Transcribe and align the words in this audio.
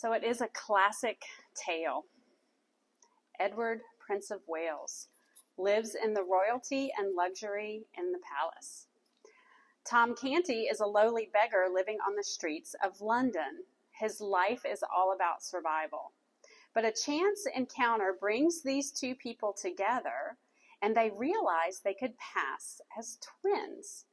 So 0.00 0.12
it 0.12 0.22
is 0.22 0.40
a 0.40 0.48
classic 0.54 1.24
tale. 1.56 2.04
Edward, 3.40 3.80
Prince 3.98 4.30
of 4.30 4.38
Wales, 4.46 5.08
lives 5.56 5.96
in 6.00 6.14
the 6.14 6.22
royalty 6.22 6.92
and 6.96 7.16
luxury 7.16 7.84
in 7.98 8.12
the 8.12 8.20
palace. 8.20 8.86
Tom 9.84 10.14
Canty 10.14 10.68
is 10.70 10.78
a 10.78 10.86
lowly 10.86 11.30
beggar 11.32 11.66
living 11.68 11.98
on 12.06 12.14
the 12.14 12.22
streets 12.22 12.76
of 12.80 13.00
London. 13.00 13.64
His 13.90 14.20
life 14.20 14.62
is 14.64 14.84
all 14.84 15.14
about 15.16 15.42
survival. 15.42 16.12
But 16.74 16.84
a 16.84 16.92
chance 16.92 17.48
encounter 17.52 18.14
brings 18.20 18.62
these 18.62 18.92
two 18.92 19.16
people 19.16 19.52
together, 19.52 20.38
and 20.80 20.96
they 20.96 21.10
realize 21.10 21.80
they 21.80 21.92
could 21.92 22.14
pass 22.18 22.80
as 22.96 23.18
twins. 23.42 24.04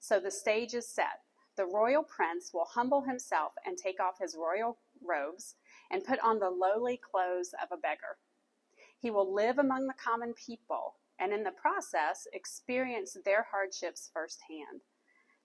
So 0.00 0.20
the 0.20 0.30
stage 0.30 0.74
is 0.74 0.86
set. 0.86 1.22
The 1.56 1.64
royal 1.64 2.02
prince 2.02 2.50
will 2.52 2.66
humble 2.66 3.00
himself 3.04 3.52
and 3.64 3.78
take 3.78 4.00
off 4.00 4.18
his 4.20 4.36
royal 4.36 4.76
robes 5.06 5.54
and 5.90 6.04
put 6.04 6.18
on 6.20 6.38
the 6.38 6.50
lowly 6.50 6.98
clothes 6.98 7.54
of 7.62 7.68
a 7.72 7.80
beggar. 7.80 8.18
He 8.98 9.10
will 9.10 9.34
live 9.34 9.58
among 9.58 9.86
the 9.86 9.94
common 10.02 10.34
people 10.34 10.94
and 11.18 11.32
in 11.32 11.44
the 11.44 11.52
process 11.52 12.26
experience 12.32 13.16
their 13.24 13.46
hardships 13.50 14.10
firsthand. 14.12 14.82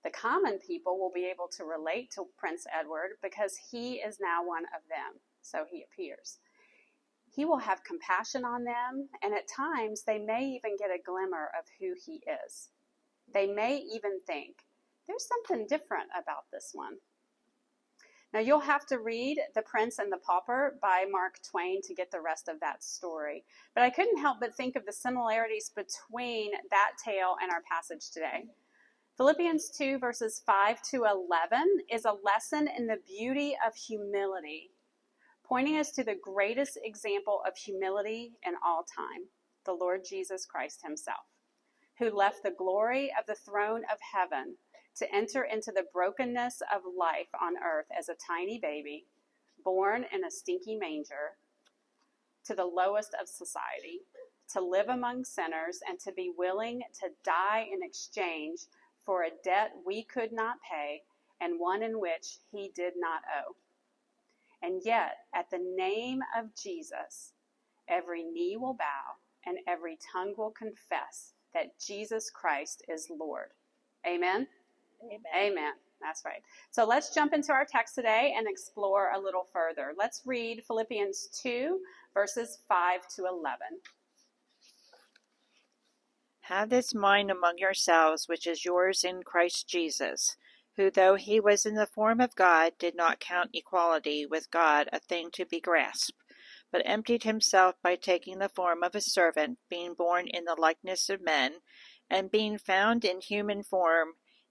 The 0.04 0.10
common 0.12 0.60
people 0.60 0.98
will 0.98 1.12
be 1.14 1.26
able 1.26 1.50
to 1.58 1.66
relate 1.66 2.12
to 2.12 2.28
Prince 2.38 2.66
Edward 2.74 3.18
because 3.22 3.60
he 3.70 3.96
is 3.96 4.18
now 4.22 4.46
one 4.46 4.64
of 4.76 4.82
them, 4.88 5.20
so 5.42 5.66
he 5.70 5.84
appears. 5.84 6.40
He 7.36 7.46
will 7.46 7.58
have 7.58 7.84
compassion 7.84 8.46
on 8.46 8.64
them, 8.64 9.10
and 9.22 9.34
at 9.34 9.48
times 9.48 10.04
they 10.04 10.18
may 10.18 10.46
even 10.46 10.78
get 10.78 10.90
a 10.90 11.04
glimmer 11.06 11.52
of 11.58 11.66
who 11.80 11.94
he 12.06 12.24
is. 12.46 12.70
They 13.32 13.46
may 13.46 13.78
even 13.78 14.20
think, 14.26 14.58
there's 15.08 15.28
something 15.28 15.68
different 15.68 16.10
about 16.18 16.46
this 16.52 16.72
one. 16.74 16.98
Now, 18.32 18.40
you'll 18.42 18.60
have 18.60 18.86
to 18.88 19.00
read 19.00 19.40
The 19.56 19.64
Prince 19.64 19.98
and 19.98 20.12
the 20.12 20.18
Pauper 20.18 20.78
by 20.82 21.06
Mark 21.10 21.40
Twain 21.50 21.82
to 21.82 21.96
get 21.96 22.12
the 22.12 22.22
rest 22.22 22.48
of 22.48 22.60
that 22.60 22.84
story. 22.84 23.44
But 23.74 23.84
I 23.84 23.90
couldn't 23.90 24.20
help 24.20 24.38
but 24.40 24.56
think 24.56 24.76
of 24.76 24.86
the 24.86 24.94
similarities 24.94 25.72
between 25.76 26.52
that 26.70 26.92
tale 27.04 27.38
and 27.42 27.52
our 27.52 27.64
passage 27.68 28.12
today. 28.12 28.46
Philippians 29.18 29.72
2, 29.72 29.98
verses 29.98 30.44
5 30.46 30.82
to 30.92 31.06
11, 31.06 31.80
is 31.92 32.06
a 32.06 32.16
lesson 32.24 32.70
in 32.78 32.86
the 32.86 33.00
beauty 33.08 33.58
of 33.66 33.76
humility, 33.76 34.70
pointing 35.44 35.78
us 35.78 35.90
to 35.92 36.04
the 36.04 36.16
greatest 36.22 36.78
example 36.84 37.42
of 37.48 37.58
humility 37.58 38.34
in 38.46 38.54
all 38.64 38.84
time, 38.84 39.26
the 39.66 39.74
Lord 39.74 40.06
Jesus 40.08 40.46
Christ 40.46 40.82
Himself, 40.84 41.26
who 41.98 42.16
left 42.16 42.44
the 42.44 42.52
glory 42.52 43.12
of 43.20 43.26
the 43.26 43.36
throne 43.36 43.82
of 43.92 43.98
heaven 44.14 44.56
to 45.00 45.16
enter 45.16 45.44
into 45.44 45.72
the 45.72 45.86
brokenness 45.94 46.62
of 46.76 46.82
life 46.98 47.30
on 47.42 47.56
earth 47.58 47.88
as 47.98 48.10
a 48.10 48.16
tiny 48.16 48.60
baby, 48.60 49.06
born 49.64 50.06
in 50.14 50.26
a 50.26 50.32
stinky 50.32 50.76
manger, 50.76 51.38
to 52.46 52.54
the 52.54 52.66
lowest 52.66 53.16
of 53.20 53.28
society, 53.28 54.02
to 54.52 54.62
live 54.62 54.90
among 54.90 55.24
sinners, 55.24 55.80
and 55.88 56.00
to 56.00 56.12
be 56.12 56.32
willing 56.38 56.82
to 57.00 57.08
die 57.24 57.68
in 57.72 57.80
exchange 57.82 58.62
for 59.06 59.24
a 59.24 59.32
debt 59.44 59.72
we 59.86 60.04
could 60.04 60.32
not 60.32 60.58
pay 60.70 61.02
and 61.42 61.60
one 61.60 61.82
in 61.82 62.00
which 62.00 62.38
he 62.52 62.72
did 62.76 62.94
not 62.98 63.22
owe. 63.42 63.56
And 64.62 64.82
yet, 64.84 65.18
at 65.34 65.50
the 65.50 65.60
name 65.78 66.20
of 66.38 66.54
Jesus, 66.62 67.32
every 67.88 68.24
knee 68.24 68.58
will 68.58 68.74
bow 68.74 69.16
and 69.46 69.58
every 69.68 69.98
tongue 70.12 70.34
will 70.38 70.52
confess 70.52 71.34
that 71.54 71.80
Jesus 71.80 72.30
Christ 72.30 72.84
is 72.90 73.10
Lord. 73.10 73.52
Amen. 74.06 74.48
Amen. 75.04 75.52
Amen. 75.52 75.74
That's 76.02 76.24
right. 76.26 76.42
So 76.72 76.86
let's 76.86 77.14
jump 77.14 77.34
into 77.34 77.52
our 77.52 77.66
text 77.66 77.96
today 77.96 78.34
and 78.38 78.48
explore 78.48 79.12
a 79.14 79.20
little 79.20 79.48
further. 79.52 79.94
Let's 79.98 80.22
read 80.26 80.64
Philippians 80.66 81.30
2, 81.42 81.80
verses 82.14 82.60
5 82.68 83.02
to 83.16 83.26
11. 83.26 83.58
Have 86.42 86.70
this 86.70 86.96
mind 86.96 87.30
among 87.30 87.58
yourselves, 87.58 88.28
which 88.28 88.48
is 88.48 88.66
yours 88.66 89.04
in 89.04 89.24
Christ 89.24 89.68
Jesus, 89.68 90.36
who, 90.78 90.90
though 90.90 91.16
he 91.16 91.40
was 91.40 91.66
in 91.66 91.76
the 91.76 91.86
form 91.86 92.20
of 92.20 92.36
God, 92.36 92.74
did 92.80 92.96
not 92.96 93.20
count 93.20 93.52
equality 93.54 94.26
with 94.26 94.50
God 94.50 94.90
a 94.92 95.00
thing 95.00 95.30
to 95.34 95.46
be 95.46 95.60
grasped, 95.60 96.18
but 96.72 96.82
emptied 96.86 97.24
himself 97.24 97.76
by 97.84 97.96
taking 97.96 98.40
the 98.40 98.50
form 98.50 98.84
of 98.84 98.96
a 98.96 99.02
servant, 99.02 99.60
being 99.70 99.94
born 99.94 100.28
in 100.28 100.46
the 100.46 100.56
likeness 100.58 101.10
of 101.10 101.22
men, 101.22 101.56
and 102.10 102.32
being 102.32 102.58
found 102.58 103.06
in 103.06 103.22
human 103.22 103.62
form 103.62 104.14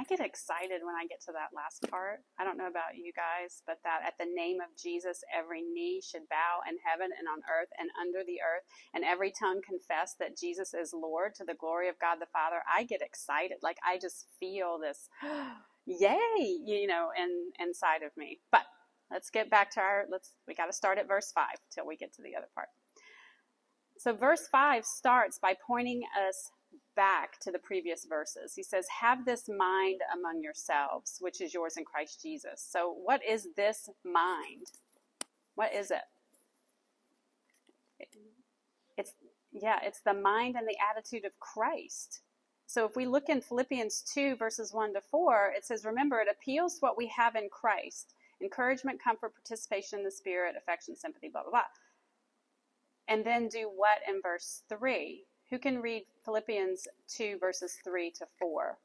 I 0.00 0.04
get 0.04 0.24
excited 0.24 0.80
when 0.80 0.96
I 0.96 1.04
get 1.04 1.20
to 1.28 1.32
that 1.32 1.52
last 1.52 1.84
part. 1.90 2.24
I 2.40 2.44
don't 2.44 2.56
know 2.56 2.72
about 2.72 2.96
you 2.96 3.12
guys, 3.12 3.60
but 3.66 3.84
that 3.84 4.00
at 4.00 4.16
the 4.16 4.32
name 4.32 4.56
of 4.56 4.72
Jesus, 4.72 5.20
every 5.28 5.60
knee 5.60 6.00
should 6.00 6.24
bow 6.30 6.64
in 6.64 6.80
heaven 6.80 7.12
and 7.12 7.28
on 7.28 7.44
earth 7.44 7.68
and 7.78 7.90
under 8.00 8.24
the 8.24 8.40
earth, 8.40 8.64
and 8.94 9.04
every 9.04 9.28
tongue 9.28 9.60
confess 9.60 10.16
that 10.18 10.40
Jesus 10.40 10.72
is 10.72 10.96
Lord 10.96 11.34
to 11.34 11.44
the 11.44 11.52
glory 11.52 11.90
of 11.90 12.00
God 12.00 12.16
the 12.16 12.32
Father. 12.32 12.64
I 12.64 12.84
get 12.84 13.02
excited. 13.02 13.58
Like 13.62 13.76
I 13.84 13.98
just 14.00 14.24
feel 14.40 14.80
this, 14.80 15.10
yay, 15.84 16.16
you 16.64 16.86
know, 16.86 17.10
in, 17.12 17.52
inside 17.60 18.00
of 18.00 18.16
me. 18.16 18.40
But 18.50 18.64
let's 19.12 19.28
get 19.28 19.50
back 19.50 19.70
to 19.72 19.80
our, 19.80 20.06
let's, 20.10 20.32
we 20.48 20.54
got 20.54 20.66
to 20.66 20.72
start 20.72 20.96
at 20.96 21.08
verse 21.08 21.30
5 21.30 21.44
till 21.74 21.86
we 21.86 21.98
get 21.98 22.14
to 22.14 22.22
the 22.22 22.36
other 22.36 22.48
part. 22.54 22.68
So 23.98 24.14
verse 24.14 24.48
5 24.50 24.86
starts 24.86 25.38
by 25.38 25.52
pointing 25.66 26.04
us 26.16 26.52
back 26.96 27.38
to 27.40 27.50
the 27.50 27.58
previous 27.58 28.04
verses. 28.04 28.54
He 28.54 28.62
says, 28.62 28.86
Have 29.00 29.24
this 29.24 29.48
mind 29.48 30.00
among 30.14 30.42
yourselves, 30.42 31.16
which 31.20 31.40
is 31.40 31.54
yours 31.54 31.76
in 31.76 31.84
Christ 31.84 32.22
Jesus. 32.22 32.66
So, 32.68 32.94
what 33.04 33.20
is 33.26 33.48
this 33.56 33.88
mind? 34.04 34.66
What 35.54 35.74
is 35.74 35.90
it? 35.90 36.02
It's, 38.96 39.12
yeah, 39.52 39.78
it's 39.82 40.00
the 40.00 40.14
mind 40.14 40.56
and 40.56 40.66
the 40.66 40.76
attitude 40.90 41.24
of 41.24 41.38
Christ. 41.40 42.20
So, 42.66 42.84
if 42.86 42.96
we 42.96 43.06
look 43.06 43.28
in 43.28 43.40
Philippians 43.40 44.04
2, 44.14 44.36
verses 44.36 44.72
1 44.72 44.94
to 44.94 45.00
4, 45.00 45.52
it 45.56 45.64
says, 45.64 45.84
Remember, 45.84 46.20
it 46.20 46.28
appeals 46.30 46.74
to 46.74 46.80
what 46.80 46.96
we 46.96 47.06
have 47.08 47.34
in 47.36 47.48
Christ 47.50 48.14
encouragement, 48.42 49.02
comfort, 49.02 49.34
participation 49.34 49.98
in 49.98 50.04
the 50.04 50.10
Spirit, 50.10 50.54
affection, 50.56 50.96
sympathy, 50.96 51.28
blah, 51.28 51.42
blah, 51.42 51.50
blah. 51.50 51.62
And 53.08 53.24
then 53.24 53.48
do 53.48 53.70
what 53.74 53.98
in 54.08 54.22
verse 54.22 54.62
3? 54.68 55.24
Who 55.50 55.58
can 55.58 55.80
read 55.80 56.04
Philippians 56.24 56.86
2, 57.08 57.38
verses 57.38 57.78
3 57.82 58.12
to 58.12 58.26
4? 58.38 58.78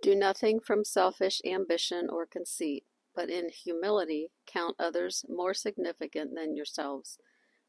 Do 0.00 0.14
nothing 0.14 0.60
from 0.60 0.84
selfish 0.84 1.42
ambition 1.44 2.08
or 2.10 2.24
conceit, 2.24 2.84
but 3.14 3.28
in 3.28 3.50
humility 3.50 4.30
count 4.46 4.76
others 4.78 5.26
more 5.28 5.52
significant 5.52 6.34
than 6.34 6.56
yourselves. 6.56 7.18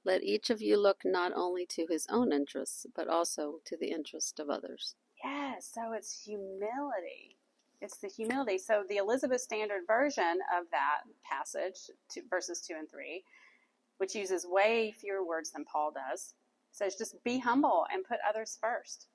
Let 0.05 0.23
each 0.23 0.49
of 0.49 0.61
you 0.61 0.77
look 0.77 1.01
not 1.03 1.33
only 1.35 1.65
to 1.67 1.85
his 1.89 2.07
own 2.09 2.31
interests, 2.31 2.85
but 2.95 3.09
also 3.09 3.59
to 3.65 3.77
the 3.77 3.91
interest 3.91 4.39
of 4.39 4.49
others. 4.49 4.95
Yes, 5.23 5.69
so 5.73 5.91
it's 5.91 6.23
humility. 6.23 7.37
It's 7.81 7.97
the 7.97 8.07
humility. 8.07 8.57
So 8.57 8.83
the 8.87 8.97
Elizabeth 8.97 9.41
Standard 9.41 9.81
Version 9.87 10.39
of 10.57 10.65
that 10.71 11.01
passage, 11.29 11.89
verses 12.29 12.61
2 12.61 12.75
and 12.79 12.89
3, 12.89 13.23
which 13.97 14.15
uses 14.15 14.45
way 14.45 14.93
fewer 14.97 15.25
words 15.25 15.51
than 15.51 15.65
Paul 15.65 15.91
does, 15.91 16.33
says 16.73 16.95
just 16.95 17.23
be 17.23 17.39
humble 17.39 17.85
and 17.93 18.03
put 18.03 18.17
others 18.27 18.57
first. 18.59 19.07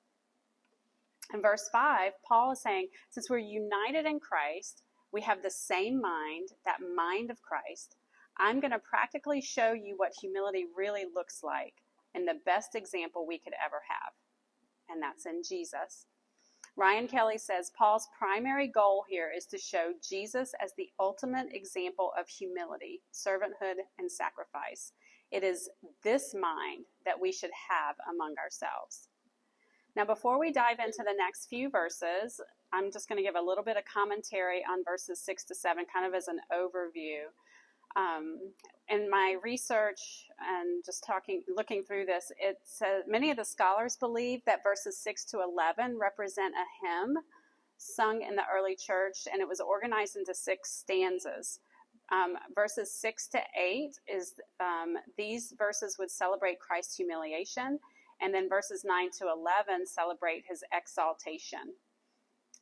In 1.33 1.41
verse 1.43 1.69
5, 1.71 2.13
Paul 2.27 2.53
is 2.53 2.61
saying, 2.61 2.87
since 3.11 3.29
we're 3.29 3.37
united 3.37 4.07
in 4.07 4.19
Christ, 4.19 4.81
we 5.11 5.21
have 5.21 5.43
the 5.43 5.51
same 5.51 6.01
mind, 6.01 6.49
that 6.65 6.79
mind 6.95 7.29
of 7.29 7.41
Christ. 7.41 7.97
I'm 8.37 8.59
going 8.59 8.71
to 8.71 8.79
practically 8.79 9.41
show 9.41 9.73
you 9.73 9.93
what 9.97 10.13
humility 10.19 10.65
really 10.75 11.05
looks 11.13 11.41
like 11.43 11.75
in 12.15 12.25
the 12.25 12.39
best 12.45 12.73
example 12.73 13.27
we 13.27 13.37
could 13.37 13.53
ever 13.63 13.81
have, 13.87 14.13
and 14.89 15.01
that's 15.03 15.25
in 15.25 15.41
Jesus. 15.47 16.07
Ryan 16.75 17.07
Kelly 17.07 17.37
says 17.37 17.71
Paul's 17.77 18.07
primary 18.17 18.67
goal 18.67 19.03
here 19.07 19.29
is 19.35 19.45
to 19.47 19.57
show 19.57 19.91
Jesus 20.07 20.53
as 20.63 20.71
the 20.77 20.89
ultimate 20.99 21.47
example 21.51 22.11
of 22.17 22.29
humility, 22.29 23.01
servanthood, 23.13 23.75
and 23.97 24.09
sacrifice. 24.09 24.93
It 25.31 25.43
is 25.43 25.69
this 26.03 26.33
mind 26.33 26.85
that 27.05 27.19
we 27.19 27.31
should 27.31 27.51
have 27.69 27.95
among 28.13 28.35
ourselves. 28.37 29.09
Now, 29.95 30.05
before 30.05 30.39
we 30.39 30.51
dive 30.51 30.79
into 30.79 30.99
the 30.99 31.13
next 31.17 31.47
few 31.47 31.69
verses, 31.69 32.39
I'm 32.71 32.91
just 32.91 33.09
going 33.09 33.17
to 33.17 33.23
give 33.23 33.35
a 33.35 33.41
little 33.41 33.63
bit 33.63 33.77
of 33.77 33.83
commentary 33.85 34.63
on 34.69 34.83
verses 34.83 35.19
6 35.21 35.43
to 35.45 35.55
7, 35.55 35.85
kind 35.91 36.05
of 36.05 36.13
as 36.13 36.27
an 36.27 36.39
overview. 36.53 37.25
Um, 37.95 38.39
in 38.87 39.09
my 39.09 39.35
research 39.43 40.27
and 40.39 40.83
just 40.85 41.03
talking, 41.03 41.41
looking 41.53 41.83
through 41.83 42.05
this, 42.05 42.31
it 42.39 42.59
says 42.63 43.03
many 43.07 43.31
of 43.31 43.37
the 43.37 43.45
scholars 43.45 43.97
believe 43.97 44.41
that 44.45 44.63
verses 44.63 44.97
6 44.99 45.25
to 45.25 45.41
11 45.41 45.97
represent 45.97 46.53
a 46.53 46.87
hymn 46.87 47.17
sung 47.79 48.21
in 48.21 48.35
the 48.35 48.43
early 48.53 48.75
church, 48.75 49.27
and 49.31 49.41
it 49.41 49.47
was 49.47 49.59
organized 49.59 50.17
into 50.17 50.35
six 50.35 50.71
stanzas. 50.71 51.59
Um, 52.11 52.37
verses 52.55 52.91
6 52.93 53.27
to 53.29 53.39
8 53.59 53.91
is 54.07 54.33
um, 54.59 54.95
these 55.17 55.53
verses 55.57 55.97
would 55.99 56.09
celebrate 56.09 56.59
Christ's 56.59 56.95
humiliation, 56.95 57.79
and 58.21 58.33
then 58.33 58.49
verses 58.49 58.83
9 58.83 59.09
to 59.19 59.27
11 59.29 59.85
celebrate 59.85 60.43
his 60.47 60.63
exaltation. 60.73 61.73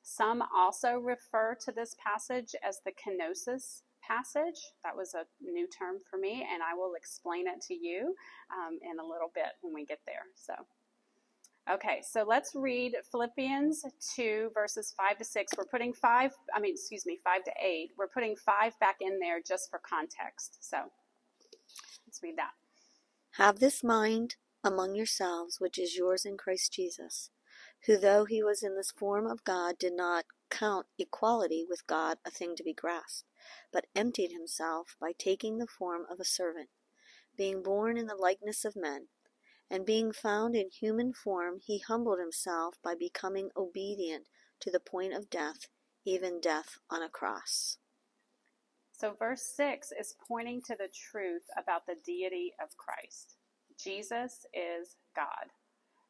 Some 0.03 0.43
also 0.55 0.93
refer 0.99 1.55
to 1.65 1.71
this 1.71 1.95
passage 2.03 2.55
as 2.63 2.79
the 2.85 2.91
kenosis 2.91 3.81
passage. 4.01 4.71
That 4.83 4.95
was 4.95 5.13
a 5.13 5.25
new 5.41 5.67
term 5.67 5.97
for 6.09 6.17
me, 6.17 6.47
and 6.51 6.63
I 6.63 6.73
will 6.75 6.93
explain 6.95 7.47
it 7.47 7.61
to 7.67 7.73
you 7.73 8.15
um, 8.51 8.79
in 8.81 8.99
a 8.99 9.03
little 9.03 9.31
bit 9.35 9.59
when 9.61 9.73
we 9.73 9.85
get 9.85 9.99
there. 10.05 10.23
So, 10.35 10.53
okay, 11.71 12.01
so 12.01 12.23
let's 12.27 12.53
read 12.55 12.95
Philippians 13.11 13.83
2, 14.15 14.51
verses 14.53 14.93
5 14.97 15.17
to 15.17 15.23
6. 15.23 15.53
We're 15.57 15.65
putting 15.65 15.93
5, 15.93 16.31
I 16.55 16.59
mean, 16.59 16.73
excuse 16.73 17.05
me, 17.05 17.19
5 17.23 17.43
to 17.45 17.51
8. 17.61 17.91
We're 17.97 18.07
putting 18.07 18.35
5 18.35 18.79
back 18.79 18.97
in 19.01 19.19
there 19.19 19.39
just 19.45 19.69
for 19.69 19.79
context. 19.79 20.57
So, 20.61 20.77
let's 22.05 22.21
read 22.23 22.37
that. 22.37 22.51
Have 23.37 23.59
this 23.59 23.83
mind 23.83 24.35
among 24.63 24.95
yourselves, 24.95 25.57
which 25.59 25.77
is 25.77 25.95
yours 25.95 26.25
in 26.25 26.37
Christ 26.37 26.73
Jesus, 26.73 27.29
who, 27.85 27.97
though 27.97 28.25
he 28.25 28.43
was 28.43 28.63
in 28.63 28.75
this 28.75 28.91
form 28.91 29.27
of 29.27 29.43
God, 29.43 29.77
did 29.77 29.93
not 29.93 30.25
count 30.49 30.87
equality 30.97 31.65
with 31.67 31.85
God 31.87 32.17
a 32.25 32.31
thing 32.31 32.55
to 32.55 32.63
be 32.63 32.73
grasped 32.73 33.25
but 33.71 33.87
emptied 33.95 34.31
himself 34.31 34.95
by 34.99 35.11
taking 35.17 35.57
the 35.57 35.67
form 35.67 36.05
of 36.09 36.19
a 36.19 36.25
servant, 36.25 36.69
being 37.37 37.61
born 37.61 37.97
in 37.97 38.07
the 38.07 38.15
likeness 38.15 38.65
of 38.65 38.75
men. 38.75 39.07
And 39.69 39.85
being 39.85 40.11
found 40.11 40.55
in 40.55 40.69
human 40.69 41.13
form, 41.13 41.59
he 41.61 41.79
humbled 41.79 42.19
himself 42.19 42.75
by 42.83 42.95
becoming 42.95 43.49
obedient 43.57 44.27
to 44.61 44.71
the 44.71 44.79
point 44.79 45.13
of 45.13 45.29
death, 45.29 45.67
even 46.05 46.39
death 46.39 46.77
on 46.89 47.01
a 47.01 47.09
cross. 47.09 47.77
So, 48.93 49.13
verse 49.19 49.43
6 49.55 49.91
is 49.99 50.15
pointing 50.27 50.61
to 50.63 50.75
the 50.75 50.89
truth 51.11 51.43
about 51.57 51.85
the 51.85 51.97
deity 52.03 52.53
of 52.61 52.75
Christ. 52.77 53.35
Jesus 53.77 54.45
is 54.53 54.95
God. 55.15 55.51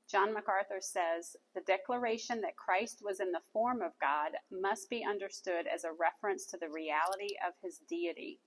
John 0.09 0.33
MacArthur 0.33 0.79
says 0.79 1.35
the 1.53 1.61
declaration 1.61 2.39
that 2.41 2.55
Christ 2.55 3.01
was 3.03 3.19
in 3.19 3.33
the 3.33 3.41
form 3.51 3.81
of 3.81 3.91
God 3.99 4.31
must 4.49 4.89
be 4.89 5.03
understood 5.03 5.67
as 5.67 5.83
a 5.83 5.91
reference 5.91 6.45
to 6.45 6.57
the 6.57 6.69
reality 6.69 7.35
of 7.45 7.53
his 7.61 7.79
deity. 7.89 8.39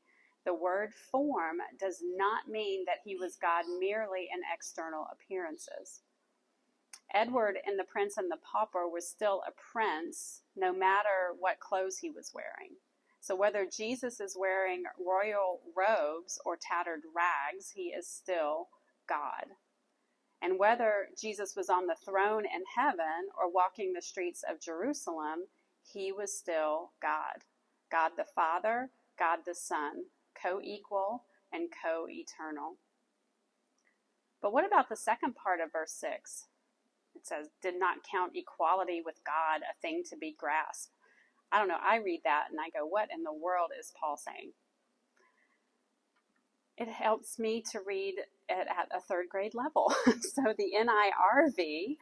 The 0.44 0.54
word 0.54 0.92
form 0.94 1.58
does 1.78 2.02
not 2.02 2.48
mean 2.48 2.84
that 2.86 3.00
he 3.04 3.16
was 3.16 3.36
God 3.36 3.64
merely 3.78 4.28
in 4.32 4.40
external 4.52 5.06
appearances. 5.12 6.00
Edward 7.12 7.58
in 7.66 7.76
The 7.76 7.84
Prince 7.84 8.16
and 8.16 8.30
the 8.30 8.38
Pauper 8.38 8.88
was 8.88 9.08
still 9.08 9.42
a 9.46 9.52
prince 9.52 10.42
no 10.56 10.72
matter 10.72 11.34
what 11.38 11.60
clothes 11.60 11.98
he 11.98 12.10
was 12.10 12.32
wearing. 12.34 12.76
So 13.20 13.36
whether 13.36 13.66
Jesus 13.66 14.20
is 14.20 14.36
wearing 14.38 14.84
royal 14.98 15.60
robes 15.76 16.40
or 16.44 16.56
tattered 16.56 17.02
rags, 17.14 17.70
he 17.74 17.88
is 17.88 18.08
still 18.08 18.68
God. 19.08 19.46
And 20.42 20.58
whether 20.58 21.08
Jesus 21.20 21.54
was 21.56 21.68
on 21.68 21.86
the 21.86 21.96
throne 22.02 22.44
in 22.46 22.62
heaven 22.74 23.28
or 23.38 23.52
walking 23.52 23.92
the 23.92 24.02
streets 24.02 24.42
of 24.48 24.60
Jerusalem, 24.60 25.46
he 25.82 26.12
was 26.12 26.36
still 26.36 26.92
God. 27.02 27.44
God 27.90 28.12
the 28.16 28.24
Father, 28.24 28.90
God 29.18 29.40
the 29.44 29.54
Son, 29.54 30.04
co 30.42 30.60
equal 30.62 31.24
and 31.52 31.68
co 31.70 32.06
eternal. 32.08 32.76
But 34.42 34.52
what 34.52 34.66
about 34.66 34.88
the 34.88 34.96
second 34.96 35.34
part 35.34 35.60
of 35.60 35.72
verse 35.72 35.92
6? 35.92 36.46
It 37.14 37.26
says, 37.26 37.48
did 37.60 37.78
not 37.78 37.98
count 38.10 38.32
equality 38.34 39.02
with 39.04 39.16
God 39.26 39.62
a 39.62 39.74
thing 39.82 40.02
to 40.08 40.16
be 40.16 40.34
grasped. 40.38 40.92
I 41.52 41.58
don't 41.58 41.68
know. 41.68 41.80
I 41.82 41.96
read 41.96 42.20
that 42.24 42.46
and 42.50 42.58
I 42.60 42.70
go, 42.70 42.86
what 42.86 43.08
in 43.14 43.24
the 43.24 43.32
world 43.32 43.70
is 43.78 43.92
Paul 44.00 44.16
saying? 44.16 44.52
it 46.80 46.88
helps 46.88 47.38
me 47.38 47.62
to 47.70 47.80
read 47.86 48.14
it 48.48 48.66
at 48.70 48.88
a 48.96 49.00
third 49.00 49.26
grade 49.28 49.54
level. 49.54 49.94
so 50.06 50.54
the 50.56 50.72
NIRV 50.74 51.98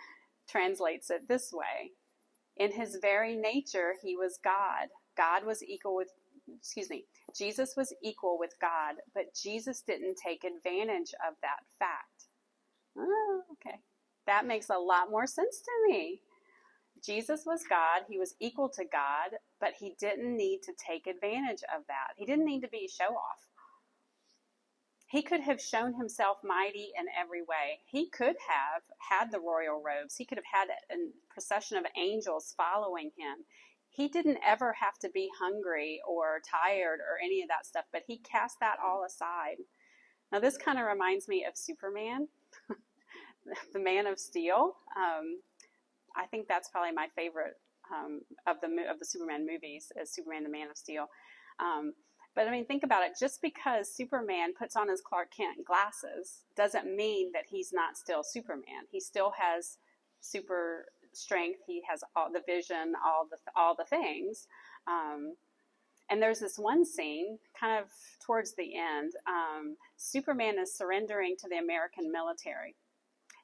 translates 0.48 1.10
it 1.10 1.26
this 1.28 1.52
way 1.52 1.92
In 2.56 2.72
his 2.72 2.98
very 3.02 3.36
nature, 3.36 3.94
he 4.02 4.16
was 4.16 4.38
God. 4.42 4.88
God 5.16 5.44
was 5.44 5.64
equal 5.64 5.96
with, 5.96 6.10
excuse 6.56 6.90
me, 6.90 7.04
Jesus 7.36 7.74
was 7.76 7.92
equal 8.02 8.38
with 8.38 8.54
God, 8.60 8.96
but 9.14 9.34
Jesus 9.34 9.82
didn't 9.82 10.16
take 10.24 10.44
advantage 10.44 11.12
of 11.26 11.34
that 11.42 11.60
fact. 11.78 12.26
Oh, 12.96 13.42
okay. 13.52 13.78
That 14.26 14.46
makes 14.46 14.70
a 14.70 14.78
lot 14.78 15.10
more 15.10 15.26
sense 15.26 15.60
to 15.60 15.92
me. 15.92 16.20
Jesus 17.04 17.44
was 17.46 17.62
God, 17.68 18.02
he 18.08 18.18
was 18.18 18.34
equal 18.40 18.68
to 18.70 18.84
God, 18.84 19.38
but 19.60 19.74
he 19.78 19.94
didn't 20.00 20.36
need 20.36 20.62
to 20.64 20.72
take 20.74 21.06
advantage 21.06 21.62
of 21.74 21.84
that. 21.88 22.14
He 22.16 22.26
didn't 22.26 22.44
need 22.44 22.62
to 22.62 22.68
be 22.68 22.88
show 22.88 23.14
off. 23.14 23.46
He 25.08 25.22
could 25.22 25.40
have 25.40 25.60
shown 25.60 25.94
himself 25.94 26.38
mighty 26.44 26.90
in 26.98 27.06
every 27.18 27.40
way. 27.42 27.80
He 27.86 28.10
could 28.10 28.36
have 28.48 28.82
had 28.98 29.30
the 29.32 29.40
royal 29.40 29.82
robes. 29.82 30.16
He 30.16 30.26
could 30.26 30.38
have 30.38 30.52
had 30.52 30.68
a 30.68 30.96
procession 31.32 31.78
of 31.78 31.86
angels 31.96 32.54
following 32.56 33.10
him. 33.16 33.44
He 33.90 34.08
didn't 34.08 34.38
ever 34.46 34.74
have 34.74 34.98
to 35.00 35.10
be 35.10 35.30
hungry 35.38 36.00
or 36.08 36.40
tired 36.48 37.00
or 37.00 37.18
any 37.22 37.42
of 37.42 37.48
that 37.48 37.66
stuff, 37.66 37.84
but 37.92 38.02
he 38.06 38.18
cast 38.18 38.60
that 38.60 38.76
all 38.84 39.04
aside. 39.04 39.56
Now, 40.30 40.40
this 40.40 40.56
kind 40.56 40.78
of 40.78 40.86
reminds 40.86 41.26
me 41.26 41.44
of 41.44 41.56
Superman, 41.56 42.28
the 43.72 43.78
Man 43.78 44.06
of 44.06 44.18
Steel. 44.18 44.76
Um, 44.96 45.40
I 46.16 46.26
think 46.26 46.48
that's 46.48 46.68
probably 46.68 46.92
my 46.92 47.08
favorite 47.16 47.54
um, 47.92 48.20
of 48.46 48.56
the 48.60 48.68
of 48.90 48.98
the 48.98 49.04
Superman 49.06 49.46
movies, 49.46 49.90
is 50.00 50.12
Superman, 50.12 50.42
the 50.42 50.50
Man 50.50 50.70
of 50.70 50.76
Steel. 50.76 51.06
Um, 51.58 51.94
but 52.34 52.46
I 52.46 52.50
mean, 52.50 52.66
think 52.66 52.84
about 52.84 53.02
it. 53.02 53.12
Just 53.18 53.42
because 53.42 53.92
Superman 53.92 54.52
puts 54.56 54.76
on 54.76 54.88
his 54.88 55.00
Clark 55.00 55.32
Kent 55.36 55.64
glasses 55.64 56.44
doesn't 56.56 56.94
mean 56.94 57.32
that 57.32 57.44
he's 57.48 57.72
not 57.72 57.96
still 57.96 58.22
Superman. 58.22 58.86
He 58.90 59.00
still 59.00 59.32
has 59.38 59.78
super 60.20 60.86
strength. 61.18 61.60
He 61.66 61.82
has 61.88 62.02
all 62.16 62.30
the 62.32 62.42
vision, 62.46 62.94
all 63.04 63.26
the 63.30 63.36
all 63.56 63.74
the 63.74 63.84
things. 63.84 64.46
Um, 64.86 65.34
and 66.10 66.22
there's 66.22 66.40
this 66.40 66.58
one 66.58 66.84
scene, 66.86 67.38
kind 67.58 67.82
of 67.82 67.90
towards 68.24 68.54
the 68.54 68.76
end. 68.76 69.12
Um, 69.26 69.76
Superman 69.96 70.58
is 70.58 70.74
surrendering 70.74 71.36
to 71.40 71.48
the 71.48 71.58
American 71.58 72.10
military, 72.10 72.76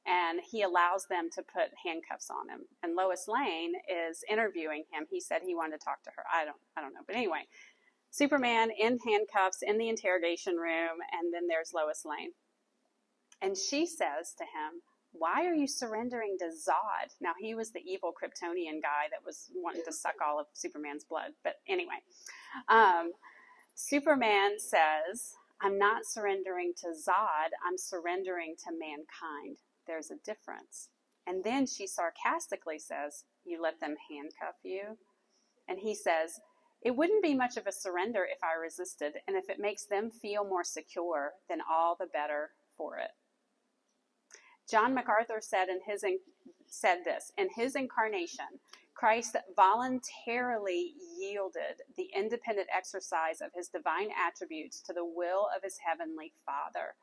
and 0.07 0.41
he 0.51 0.63
allows 0.63 1.07
them 1.07 1.29
to 1.35 1.43
put 1.43 1.77
handcuffs 1.85 2.31
on 2.31 2.49
him. 2.49 2.61
And 2.83 2.97
Lois 2.97 3.27
Lane 3.29 3.75
is 3.89 4.25
interviewing 4.31 4.85
him. 4.91 5.05
He 5.11 5.21
said 5.21 5.43
he 5.45 5.55
wanted 5.55 5.79
to 5.79 5.85
talk 5.85 6.03
to 6.05 6.11
her. 6.17 6.25
I 6.33 6.47
don't, 6.47 6.57
I 6.77 6.81
don't 6.81 6.95
know, 6.95 7.05
but 7.07 7.17
anyway, 7.17 7.45
Superman 8.11 8.71
in 8.71 8.99
handcuffs 9.05 9.59
in 9.61 9.77
the 9.77 9.89
interrogation 9.89 10.57
room, 10.57 10.99
and 11.13 11.35
then 11.35 11.49
there's 11.49 11.75
Lois 11.75 12.05
Lane. 12.07 12.31
And 13.43 13.59
she 13.59 13.85
says 13.85 14.33
to 14.39 14.45
him, 14.45 14.81
Why 15.17 15.47
are 15.47 15.55
you 15.55 15.67
surrendering 15.69 16.37
to 16.41 16.47
Zod? 16.47 17.15
Now, 17.21 17.33
he 17.39 17.55
was 17.55 17.71
the 17.71 17.83
evil 17.85 18.13
Kryptonian 18.13 18.83
guy 18.83 19.07
that 19.11 19.25
was 19.25 19.51
wanting 19.55 19.83
to 19.85 19.93
suck 19.93 20.15
all 20.25 20.41
of 20.41 20.47
Superman's 20.53 21.05
blood. 21.05 21.33
But 21.45 21.61
anyway, 21.69 22.03
um, 22.69 23.13
Superman 23.75 24.59
says, 24.59 25.35
I'm 25.61 25.79
not 25.79 26.05
surrendering 26.05 26.73
to 26.81 26.89
Zod, 26.89 27.51
I'm 27.67 27.79
surrendering 27.79 28.57
to 28.65 28.73
mankind. 28.73 29.59
There's 29.87 30.11
a 30.11 30.17
difference. 30.25 30.89
And 31.27 31.45
then 31.45 31.67
she 31.67 31.87
sarcastically 31.87 32.79
says, 32.79 33.25
You 33.45 33.63
let 33.63 33.81
them 33.81 33.95
handcuff 34.11 34.57
you? 34.65 34.99
And 35.69 35.79
he 35.79 35.95
says, 35.95 36.41
it 36.85 36.95
wouldn't 36.95 37.23
be 37.23 37.35
much 37.35 37.57
of 37.57 37.67
a 37.67 37.73
surrender 37.73 38.27
if 38.31 38.39
I 38.45 38.61
resisted, 38.61 39.15
and 39.27 39.37
if 39.37 39.49
it 39.49 39.59
makes 39.59 39.87
them 39.87 40.11
feel 40.11 40.45
more 40.45 40.63
secure, 40.63 41.33
then 41.49 41.61
all 41.69 41.97
the 41.99 42.07
better 42.07 42.51
for 42.77 42.99
it. 42.99 43.11
John 44.71 44.95
MacArthur 44.95 45.41
said 45.41 45.69
in 45.69 45.81
his 45.87 46.05
said 46.67 47.05
this 47.05 47.33
in 47.37 47.49
his 47.55 47.77
incarnation, 47.77 48.47
Christ 48.95 49.37
voluntarily 49.55 50.95
yielded 51.19 51.83
the 51.97 52.11
independent 52.17 52.69
exercise 52.75 53.41
of 53.41 53.53
his 53.55 53.69
divine 53.69 54.09
attributes 54.11 54.81
to 54.83 54.93
the 54.93 55.05
will 55.05 55.49
of 55.55 55.63
his 55.63 55.79
heavenly 55.79 56.33
Father. 56.47 56.95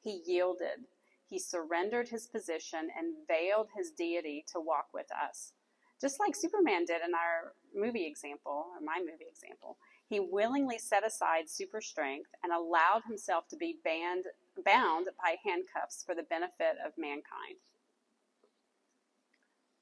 He 0.00 0.22
yielded, 0.26 0.86
he 1.26 1.38
surrendered 1.38 2.08
his 2.08 2.26
position 2.26 2.88
and 2.96 3.26
veiled 3.26 3.68
his 3.76 3.90
deity 3.90 4.44
to 4.52 4.60
walk 4.60 4.88
with 4.94 5.08
us 5.12 5.52
just 6.00 6.20
like 6.20 6.36
Superman 6.36 6.84
did 6.84 7.02
in 7.06 7.14
our 7.14 7.54
movie 7.74 8.06
example, 8.06 8.66
or 8.74 8.80
my 8.80 8.98
movie 9.00 9.26
example. 9.28 9.78
He 10.08 10.20
willingly 10.20 10.78
set 10.78 11.06
aside 11.06 11.48
super 11.48 11.80
strength 11.80 12.30
and 12.42 12.52
allowed 12.52 13.02
himself 13.06 13.46
to 13.48 13.56
be 13.56 13.76
banned, 13.84 14.24
bound 14.64 15.08
by 15.22 15.36
handcuffs 15.44 16.02
for 16.04 16.14
the 16.14 16.22
benefit 16.22 16.76
of 16.84 16.92
mankind. 16.96 17.60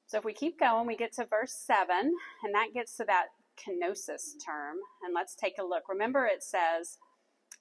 So 0.05 0.17
if 0.17 0.25
we 0.25 0.33
keep 0.33 0.59
going, 0.59 0.87
we 0.87 0.95
get 0.95 1.13
to 1.13 1.25
verse 1.25 1.53
7, 1.53 2.13
and 2.43 2.53
that 2.53 2.73
gets 2.73 2.95
to 2.97 3.05
that 3.05 3.27
kenosis 3.57 4.33
term. 4.45 4.77
And 5.03 5.13
let's 5.13 5.35
take 5.35 5.57
a 5.59 5.63
look. 5.63 5.89
Remember, 5.89 6.25
it 6.25 6.43
says 6.43 6.97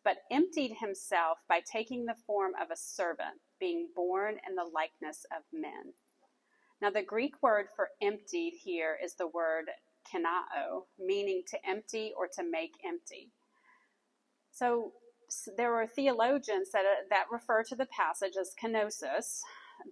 but 0.06 0.18
emptied 0.30 0.76
himself 0.78 1.38
by 1.48 1.58
taking 1.60 2.06
the 2.06 2.14
form 2.14 2.52
of 2.62 2.70
a 2.70 2.76
servant, 2.76 3.40
being 3.58 3.88
born 3.92 4.36
in 4.48 4.54
the 4.54 4.62
likeness 4.62 5.26
of 5.36 5.42
men. 5.52 5.94
Now, 6.80 6.90
the 6.90 7.02
Greek 7.02 7.42
word 7.42 7.66
for 7.74 7.88
emptied 8.00 8.52
here 8.62 8.96
is 9.02 9.14
the 9.14 9.26
word 9.26 9.64
kenao, 10.12 10.84
meaning 10.98 11.42
to 11.48 11.58
empty 11.68 12.12
or 12.16 12.28
to 12.28 12.42
make 12.42 12.74
empty. 12.84 13.30
So, 14.50 14.92
there 15.56 15.74
are 15.74 15.86
theologians 15.86 16.70
that, 16.72 16.84
uh, 16.86 17.04
that 17.10 17.26
refer 17.30 17.62
to 17.64 17.74
the 17.74 17.86
passage 17.86 18.34
as 18.40 18.54
kenosis, 18.54 19.40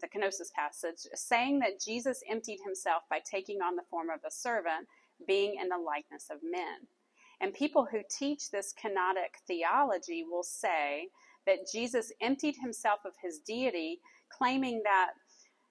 the 0.01 0.09
kenosis 0.09 0.53
passage, 0.55 1.07
saying 1.15 1.59
that 1.59 1.81
Jesus 1.81 2.23
emptied 2.31 2.61
himself 2.65 3.03
by 3.11 3.21
taking 3.21 3.61
on 3.61 3.77
the 3.77 3.83
form 3.91 4.11
of 4.11 4.21
a 4.25 4.31
servant, 4.31 4.89
being 5.27 5.57
in 5.61 5.69
the 5.69 5.79
likeness 5.79 6.31
of 6.31 6.39
men. 6.43 6.87
And 7.41 7.53
people 7.53 7.87
who 7.91 8.03
teach 8.09 8.51
this 8.51 8.73
kenotic 8.73 9.41
theology 9.47 10.25
will 10.29 10.45
say 10.45 11.09
that 11.47 11.71
Jesus 11.71 12.13
emptied 12.21 12.57
himself 12.57 13.01
of 13.05 13.15
his 13.23 13.39
deity, 13.39 14.01
claiming 14.31 14.83
that 14.85 15.13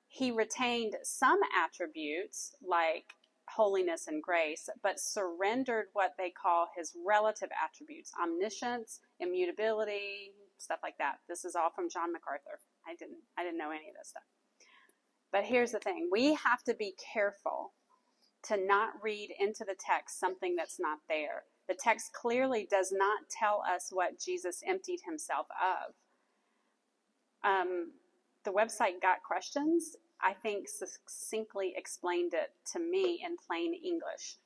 he 0.08 0.30
retained 0.30 0.96
some 1.04 1.40
attributes 1.58 2.56
like 2.66 3.06
holiness 3.56 4.08
and 4.08 4.22
grace, 4.24 4.70
but 4.82 5.00
surrendered 5.00 5.86
what 5.94 6.14
they 6.18 6.30
call 6.32 6.68
his 6.76 6.94
relative 7.06 7.50
attributes 7.64 8.12
omniscience, 8.22 9.00
immutability, 9.20 10.32
stuff 10.58 10.80
like 10.84 10.98
that. 10.98 11.16
This 11.28 11.46
is 11.46 11.56
all 11.56 11.70
from 11.76 11.90
John 11.90 12.12
MacArthur. 12.14 12.60
I 12.88 12.96
didn't 12.96 13.20
I 13.38 13.44
didn't 13.44 13.58
know 13.58 13.72
any 13.72 13.90
of 13.90 13.96
this 14.00 14.10
stuff. 14.10 14.24
But 15.32 15.46
here's 15.46 15.72
the 15.72 15.80
thing, 15.80 16.10
we 16.12 16.36
have 16.36 16.64
to 16.66 16.76
be 16.76 16.94
careful 17.14 17.74
to 18.44 18.58
not 18.58 18.90
read 19.02 19.30
into 19.40 19.66
the 19.66 19.76
text 19.80 20.20
something 20.20 20.56
that's 20.56 20.80
not 20.80 21.00
there. 21.10 21.44
The 21.68 21.76
text 21.82 22.14
clearly 22.14 22.68
does 22.70 22.92
not 22.92 23.20
tell 23.30 23.64
us 23.68 23.88
what 23.92 24.20
Jesus 24.20 24.62
emptied 24.68 25.00
himself 25.06 25.48
of. 25.62 27.50
Um, 27.50 27.92
the 28.46 28.52
website 28.52 29.02
Got 29.02 29.24
Questions, 29.26 29.96
I 30.24 30.34
think, 30.34 30.68
succinctly 30.70 31.74
explained 31.76 32.34
it 32.34 32.52
to 32.74 32.80
me 32.80 33.24
in 33.26 33.36
plain 33.48 33.74
English. 33.74 34.38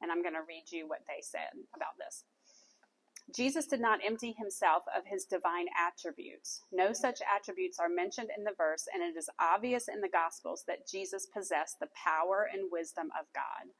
And 0.00 0.10
I'm 0.10 0.22
going 0.22 0.34
to 0.34 0.46
read 0.48 0.64
you 0.70 0.88
what 0.88 1.02
they 1.08 1.20
said 1.22 1.52
about 1.74 1.98
this. 1.98 2.24
Jesus 3.34 3.66
did 3.66 3.80
not 3.80 4.00
empty 4.06 4.32
himself 4.38 4.84
of 4.96 5.04
his 5.04 5.24
divine 5.24 5.66
attributes. 5.76 6.62
No 6.72 6.92
such 6.92 7.20
attributes 7.34 7.78
are 7.80 7.88
mentioned 7.88 8.30
in 8.36 8.44
the 8.44 8.54
verse, 8.56 8.86
and 8.92 9.02
it 9.02 9.18
is 9.18 9.28
obvious 9.40 9.88
in 9.88 10.00
the 10.00 10.08
Gospels 10.08 10.62
that 10.68 10.86
Jesus 10.88 11.26
possessed 11.26 11.80
the 11.80 11.88
power 11.92 12.48
and 12.52 12.70
wisdom 12.70 13.08
of 13.18 13.26
God. 13.34 13.72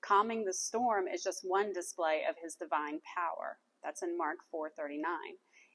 Calming 0.00 0.44
the 0.44 0.52
storm 0.52 1.08
is 1.08 1.22
just 1.22 1.40
one 1.42 1.72
display 1.72 2.22
of 2.28 2.36
his 2.42 2.54
divine 2.54 3.00
power. 3.14 3.58
That's 3.82 4.02
in 4.02 4.16
Mark 4.16 4.38
4:39. 4.50 5.02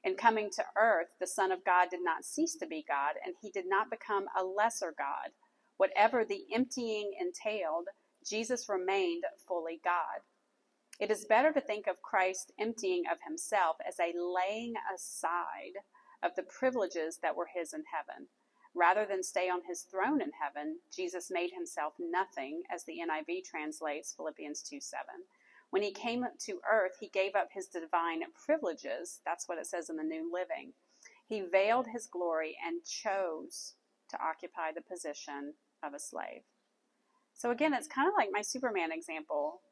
In 0.04 0.16
coming 0.16 0.50
to 0.50 0.64
earth, 0.76 1.14
the 1.20 1.26
Son 1.26 1.52
of 1.52 1.64
God 1.64 1.88
did 1.90 2.02
not 2.02 2.24
cease 2.24 2.56
to 2.56 2.66
be 2.66 2.84
God, 2.86 3.14
and 3.24 3.34
he 3.40 3.50
did 3.50 3.66
not 3.68 3.90
become 3.90 4.26
a 4.36 4.44
lesser 4.44 4.94
God. 4.96 5.30
Whatever 5.76 6.24
the 6.24 6.44
emptying 6.52 7.12
entailed, 7.20 7.86
Jesus 8.28 8.68
remained 8.68 9.24
fully 9.46 9.80
God. 9.84 10.22
It 11.00 11.10
is 11.10 11.24
better 11.24 11.52
to 11.52 11.60
think 11.60 11.86
of 11.86 12.02
Christ 12.02 12.52
emptying 12.58 13.04
of 13.10 13.18
himself 13.26 13.76
as 13.86 13.98
a 13.98 14.12
laying 14.16 14.74
aside 14.94 15.82
of 16.22 16.34
the 16.36 16.44
privileges 16.44 17.18
that 17.22 17.34
were 17.34 17.48
his 17.52 17.72
in 17.72 17.84
heaven. 17.92 18.28
Rather 18.74 19.04
than 19.04 19.22
stay 19.22 19.48
on 19.48 19.62
his 19.68 19.82
throne 19.82 20.22
in 20.22 20.30
heaven, 20.40 20.78
Jesus 20.94 21.30
made 21.30 21.50
himself 21.52 21.94
nothing, 21.98 22.62
as 22.70 22.84
the 22.84 22.98
NIV 22.98 23.44
translates 23.44 24.14
Philippians 24.14 24.62
2 24.62 24.80
7. 24.80 25.04
When 25.72 25.82
he 25.82 25.90
came 25.90 26.24
to 26.46 26.60
earth, 26.70 26.92
he 27.00 27.08
gave 27.08 27.34
up 27.34 27.48
his 27.52 27.66
divine 27.66 28.20
privileges. 28.46 29.18
That's 29.26 29.48
what 29.48 29.58
it 29.58 29.66
says 29.66 29.90
in 29.90 29.96
the 29.96 30.04
New 30.04 30.30
Living. 30.32 30.72
He 31.26 31.40
veiled 31.40 31.88
his 31.92 32.06
glory 32.06 32.56
and 32.64 32.84
chose 32.84 33.74
to 34.10 34.18
occupy 34.22 34.70
the 34.72 34.82
position 34.82 35.54
of 35.82 35.94
a 35.94 35.98
slave. 35.98 36.42
So, 37.34 37.50
again, 37.50 37.74
it's 37.74 37.88
kind 37.88 38.06
of 38.06 38.14
like 38.16 38.28
my 38.30 38.42
Superman 38.42 38.92
example. 38.92 39.62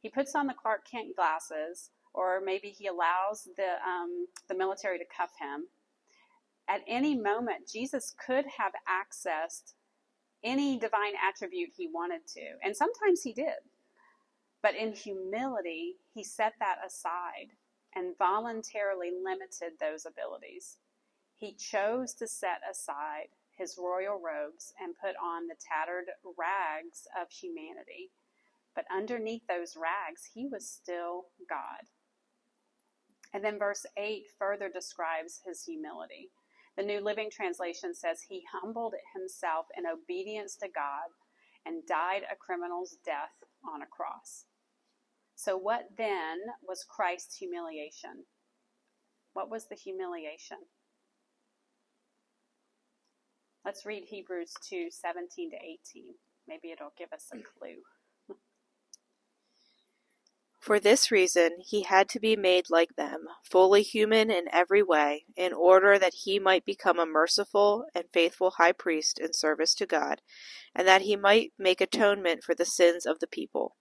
He 0.00 0.08
puts 0.08 0.36
on 0.36 0.46
the 0.46 0.54
Clark 0.54 0.86
Kent 0.88 1.16
glasses, 1.16 1.90
or 2.14 2.40
maybe 2.44 2.68
he 2.68 2.86
allows 2.86 3.48
the, 3.56 3.76
um, 3.84 4.28
the 4.48 4.54
military 4.54 4.98
to 4.98 5.04
cuff 5.16 5.32
him 5.40 5.64
at 6.68 6.82
any 6.86 7.16
moment, 7.16 7.68
Jesus 7.72 8.14
could 8.24 8.44
have 8.58 8.72
accessed 8.86 9.72
any 10.44 10.78
divine 10.78 11.14
attribute 11.26 11.70
he 11.74 11.88
wanted 11.88 12.26
to. 12.28 12.42
And 12.62 12.76
sometimes 12.76 13.22
he 13.22 13.32
did. 13.32 13.56
But 14.62 14.74
in 14.74 14.92
humility, 14.92 15.96
he 16.12 16.24
set 16.24 16.54
that 16.58 16.78
aside 16.84 17.52
and 17.94 18.16
voluntarily 18.18 19.10
limited 19.10 19.78
those 19.78 20.04
abilities. 20.04 20.78
He 21.36 21.54
chose 21.54 22.14
to 22.14 22.26
set 22.26 22.60
aside 22.68 23.28
his 23.56 23.78
royal 23.78 24.20
robes 24.20 24.72
and 24.80 24.94
put 24.98 25.14
on 25.22 25.46
the 25.46 25.56
tattered 25.58 26.06
rags 26.36 27.06
of 27.20 27.30
humanity. 27.30 28.10
But 28.74 28.86
underneath 28.94 29.42
those 29.48 29.76
rags, 29.76 30.22
he 30.32 30.46
was 30.46 30.68
still 30.68 31.26
God. 31.48 31.86
And 33.34 33.44
then 33.44 33.58
verse 33.58 33.84
8 33.96 34.26
further 34.38 34.68
describes 34.68 35.40
his 35.44 35.64
humility. 35.64 36.30
The 36.76 36.84
New 36.84 37.00
Living 37.00 37.28
Translation 37.30 37.94
says, 37.94 38.22
He 38.28 38.44
humbled 38.52 38.94
himself 39.14 39.66
in 39.76 39.84
obedience 39.86 40.56
to 40.56 40.68
God 40.68 41.10
and 41.66 41.86
died 41.86 42.22
a 42.30 42.36
criminal's 42.36 42.96
death 43.04 43.34
on 43.64 43.82
a 43.82 43.86
cross. 43.86 44.44
So, 45.38 45.56
what 45.56 45.84
then 45.96 46.38
was 46.66 46.84
Christ's 46.84 47.36
humiliation? 47.36 48.24
What 49.34 49.48
was 49.48 49.68
the 49.68 49.76
humiliation? 49.76 50.58
Let's 53.64 53.86
read 53.86 54.02
Hebrews 54.08 54.52
2 54.68 54.88
17 54.90 55.52
to 55.52 55.56
18. 55.56 56.14
Maybe 56.48 56.72
it'll 56.72 56.92
give 56.98 57.12
us 57.12 57.26
a 57.32 57.36
clue. 57.36 57.82
For 60.58 60.80
this 60.80 61.12
reason 61.12 61.58
he 61.60 61.84
had 61.84 62.08
to 62.08 62.18
be 62.18 62.34
made 62.34 62.64
like 62.68 62.96
them, 62.96 63.26
fully 63.44 63.82
human 63.82 64.32
in 64.32 64.46
every 64.52 64.82
way, 64.82 65.26
in 65.36 65.52
order 65.52 66.00
that 66.00 66.14
he 66.24 66.40
might 66.40 66.64
become 66.64 66.98
a 66.98 67.06
merciful 67.06 67.84
and 67.94 68.06
faithful 68.12 68.54
high 68.58 68.72
priest 68.72 69.20
in 69.20 69.32
service 69.32 69.76
to 69.76 69.86
God, 69.86 70.20
and 70.74 70.88
that 70.88 71.02
he 71.02 71.14
might 71.14 71.52
make 71.56 71.80
atonement 71.80 72.42
for 72.42 72.56
the 72.56 72.64
sins 72.64 73.06
of 73.06 73.20
the 73.20 73.28
people. 73.28 73.76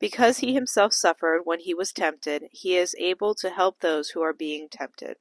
Because 0.00 0.38
he 0.38 0.54
himself 0.54 0.94
suffered 0.94 1.42
when 1.44 1.60
he 1.60 1.74
was 1.74 1.92
tempted, 1.92 2.48
he 2.50 2.76
is 2.76 2.96
able 2.98 3.34
to 3.34 3.50
help 3.50 3.80
those 3.80 4.10
who 4.10 4.22
are 4.22 4.32
being 4.32 4.68
tempted. 4.70 5.18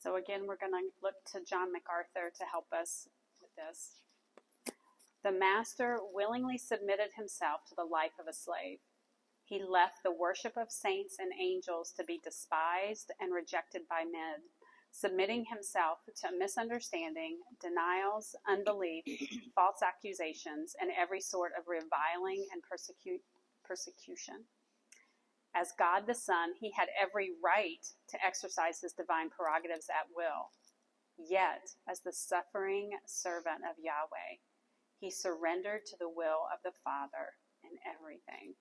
So, 0.00 0.16
again, 0.16 0.46
we're 0.46 0.58
going 0.58 0.72
to 0.72 0.90
look 1.02 1.14
to 1.32 1.48
John 1.48 1.72
MacArthur 1.72 2.32
to 2.36 2.44
help 2.44 2.66
us 2.72 3.08
with 3.40 3.50
this. 3.56 4.02
The 5.22 5.32
master 5.32 5.98
willingly 6.12 6.58
submitted 6.58 7.10
himself 7.16 7.60
to 7.68 7.74
the 7.74 7.84
life 7.84 8.18
of 8.20 8.26
a 8.26 8.34
slave. 8.34 8.80
He 9.44 9.62
left 9.62 10.02
the 10.02 10.12
worship 10.12 10.56
of 10.56 10.70
saints 10.70 11.16
and 11.18 11.32
angels 11.40 11.92
to 11.96 12.04
be 12.04 12.20
despised 12.22 13.12
and 13.20 13.32
rejected 13.32 13.82
by 13.88 14.04
men, 14.04 14.42
submitting 14.90 15.46
himself 15.46 15.98
to 16.22 16.36
misunderstanding, 16.36 17.38
denials, 17.62 18.34
unbelief, 18.48 19.04
false 19.54 19.80
accusations, 19.82 20.74
and 20.80 20.90
every 20.98 21.20
sort 21.20 21.52
of 21.58 21.68
reviling 21.68 22.46
and 22.52 22.62
persecution. 23.66 24.44
As 25.54 25.72
God 25.78 26.06
the 26.06 26.14
Son, 26.14 26.52
he 26.58 26.72
had 26.72 26.88
every 27.00 27.30
right 27.42 27.84
to 28.10 28.18
exercise 28.24 28.80
his 28.80 28.92
divine 28.92 29.30
prerogatives 29.30 29.86
at 29.88 30.10
will. 30.14 30.50
Yet, 31.16 31.70
as 31.88 32.00
the 32.00 32.12
suffering 32.12 32.90
servant 33.06 33.62
of 33.62 33.78
Yahweh, 33.78 34.42
he 34.98 35.10
surrendered 35.10 35.86
to 35.86 35.96
the 35.98 36.08
will 36.08 36.50
of 36.52 36.58
the 36.64 36.72
Father 36.82 37.38
in 37.62 37.78
everything. 37.86 38.54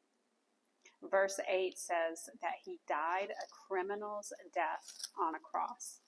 Verse 1.09 1.39
8 1.49 1.77
says 1.77 2.29
that 2.41 2.61
he 2.63 2.79
died 2.87 3.29
a 3.31 3.47
criminal's 3.67 4.31
death 4.53 4.85
on 5.19 5.35
a 5.35 5.39
cross. 5.39 5.99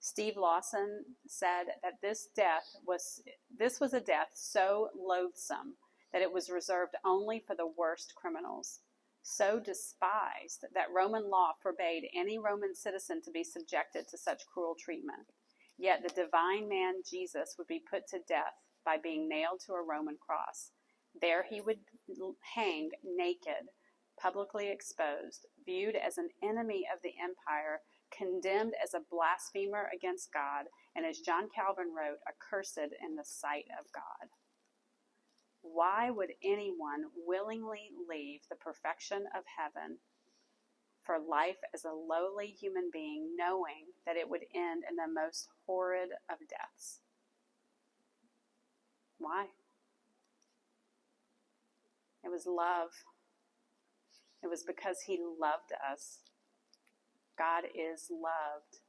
Steve 0.00 0.36
Lawson 0.36 1.04
said 1.26 1.64
that 1.82 2.00
this 2.02 2.28
death 2.36 2.76
was 2.86 3.22
this 3.58 3.80
was 3.80 3.94
a 3.94 4.00
death 4.00 4.28
so 4.34 4.90
loathsome 4.94 5.76
that 6.14 6.22
it 6.22 6.32
was 6.32 6.48
reserved 6.48 6.94
only 7.04 7.42
for 7.44 7.56
the 7.56 7.72
worst 7.76 8.14
criminals, 8.14 8.78
so 9.24 9.58
despised 9.58 10.64
that 10.72 10.92
Roman 10.94 11.28
law 11.28 11.50
forbade 11.60 12.08
any 12.14 12.38
Roman 12.38 12.72
citizen 12.72 13.20
to 13.22 13.32
be 13.32 13.42
subjected 13.42 14.06
to 14.08 14.16
such 14.16 14.46
cruel 14.46 14.76
treatment. 14.78 15.26
Yet 15.76 16.04
the 16.04 16.14
divine 16.14 16.68
man 16.68 17.02
Jesus 17.04 17.56
would 17.58 17.66
be 17.66 17.82
put 17.90 18.06
to 18.10 18.20
death 18.28 18.54
by 18.84 18.96
being 18.96 19.28
nailed 19.28 19.60
to 19.66 19.72
a 19.72 19.82
Roman 19.82 20.16
cross. 20.24 20.70
There 21.20 21.44
he 21.50 21.60
would 21.60 21.80
hang 22.54 22.90
naked 23.04 23.66
publicly 24.20 24.68
exposed, 24.70 25.46
viewed 25.66 25.96
as 25.96 26.16
an 26.16 26.28
enemy 26.44 26.86
of 26.94 27.00
the 27.02 27.14
empire, 27.20 27.80
condemned 28.16 28.74
as 28.80 28.94
a 28.94 29.02
blasphemer 29.10 29.90
against 29.92 30.32
God, 30.32 30.66
and 30.94 31.04
as 31.04 31.18
John 31.18 31.48
Calvin 31.52 31.92
wrote, 31.92 32.18
accursed 32.28 32.78
in 32.78 33.16
the 33.16 33.24
sight 33.24 33.66
of 33.80 33.90
God. 33.92 34.28
Why 35.64 36.10
would 36.10 36.30
anyone 36.44 37.04
willingly 37.26 37.90
leave 38.08 38.40
the 38.48 38.56
perfection 38.56 39.24
of 39.34 39.44
heaven 39.58 39.98
for 41.04 41.18
life 41.18 41.58
as 41.74 41.84
a 41.84 41.92
lowly 41.92 42.46
human 42.46 42.90
being, 42.92 43.34
knowing 43.36 43.92
that 44.06 44.16
it 44.16 44.28
would 44.28 44.44
end 44.54 44.84
in 44.88 44.96
the 44.96 45.08
most 45.08 45.48
horrid 45.66 46.10
of 46.30 46.38
deaths. 46.48 47.00
Why? 49.18 49.46
It 52.24 52.30
was 52.30 52.46
love. 52.46 52.90
It 54.42 54.48
was 54.48 54.64
because 54.64 55.00
he 55.06 55.18
loved 55.18 55.72
us. 55.72 56.20
God 57.36 57.64
is 57.64 58.08
loved. 58.10 58.83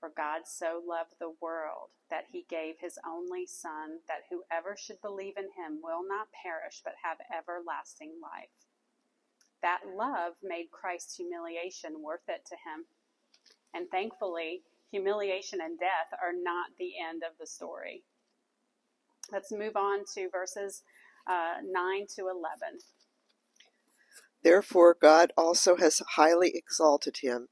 For 0.00 0.10
God 0.14 0.42
so 0.44 0.82
loved 0.86 1.14
the 1.18 1.34
world 1.40 1.90
that 2.10 2.24
he 2.30 2.46
gave 2.48 2.74
his 2.78 2.98
only 3.06 3.46
Son, 3.46 4.00
that 4.08 4.28
whoever 4.30 4.76
should 4.76 5.00
believe 5.00 5.36
in 5.36 5.50
him 5.56 5.80
will 5.82 6.06
not 6.06 6.28
perish 6.42 6.82
but 6.84 6.94
have 7.02 7.18
everlasting 7.36 8.12
life. 8.22 8.52
That 9.62 9.80
love 9.96 10.34
made 10.42 10.70
Christ's 10.70 11.16
humiliation 11.16 12.02
worth 12.02 12.28
it 12.28 12.44
to 12.46 12.54
him. 12.54 12.86
And 13.74 13.90
thankfully, 13.90 14.62
humiliation 14.90 15.60
and 15.60 15.78
death 15.78 16.12
are 16.22 16.32
not 16.32 16.76
the 16.78 16.92
end 17.02 17.22
of 17.22 17.38
the 17.38 17.46
story. 17.46 18.04
Let's 19.32 19.50
move 19.50 19.76
on 19.76 20.04
to 20.14 20.28
verses 20.30 20.82
uh, 21.26 21.56
9 21.64 22.06
to 22.16 22.22
11. 22.28 22.80
Therefore, 24.42 24.96
God 25.00 25.32
also 25.36 25.76
has 25.76 26.00
highly 26.14 26.52
exalted 26.54 27.18
him 27.22 27.48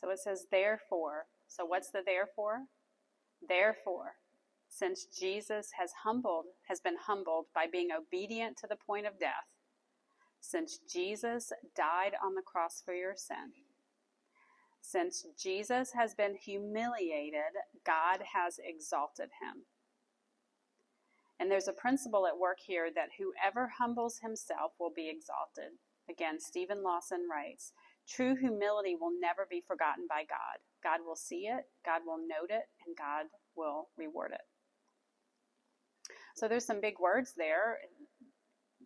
So 0.00 0.10
it 0.10 0.18
says, 0.18 0.46
therefore. 0.50 1.26
So 1.46 1.64
what's 1.64 1.90
the 1.90 2.02
therefore? 2.04 2.60
Therefore, 3.46 4.14
since 4.68 5.04
Jesus 5.04 5.72
has 5.78 5.90
humbled, 6.04 6.46
has 6.68 6.80
been 6.80 6.96
humbled 7.06 7.46
by 7.54 7.66
being 7.70 7.88
obedient 7.90 8.56
to 8.58 8.66
the 8.68 8.76
point 8.76 9.06
of 9.06 9.18
death, 9.18 9.48
since 10.40 10.78
Jesus 10.90 11.52
died 11.76 12.12
on 12.24 12.34
the 12.34 12.42
cross 12.42 12.80
for 12.84 12.94
your 12.94 13.14
sin, 13.16 13.52
since 14.80 15.26
Jesus 15.38 15.92
has 15.94 16.14
been 16.14 16.36
humiliated, 16.36 17.52
God 17.84 18.20
has 18.34 18.58
exalted 18.64 19.30
him. 19.42 19.64
And 21.38 21.50
there's 21.50 21.68
a 21.68 21.72
principle 21.72 22.26
at 22.26 22.38
work 22.38 22.58
here 22.66 22.90
that 22.94 23.10
whoever 23.18 23.72
humbles 23.78 24.18
himself 24.22 24.72
will 24.78 24.92
be 24.94 25.08
exalted. 25.08 25.78
Again, 26.08 26.38
Stephen 26.38 26.82
Lawson 26.82 27.26
writes 27.30 27.72
True 28.10 28.34
humility 28.36 28.96
will 29.00 29.12
never 29.20 29.46
be 29.48 29.62
forgotten 29.66 30.06
by 30.08 30.24
God. 30.28 30.58
God 30.82 31.00
will 31.06 31.16
see 31.16 31.46
it, 31.46 31.64
God 31.84 32.02
will 32.04 32.18
note 32.18 32.50
it, 32.50 32.64
and 32.86 32.96
God 32.96 33.26
will 33.56 33.88
reward 33.96 34.32
it. 34.32 34.40
So 36.36 36.48
there's 36.48 36.66
some 36.66 36.80
big 36.80 36.94
words 37.00 37.34
there. 37.36 37.78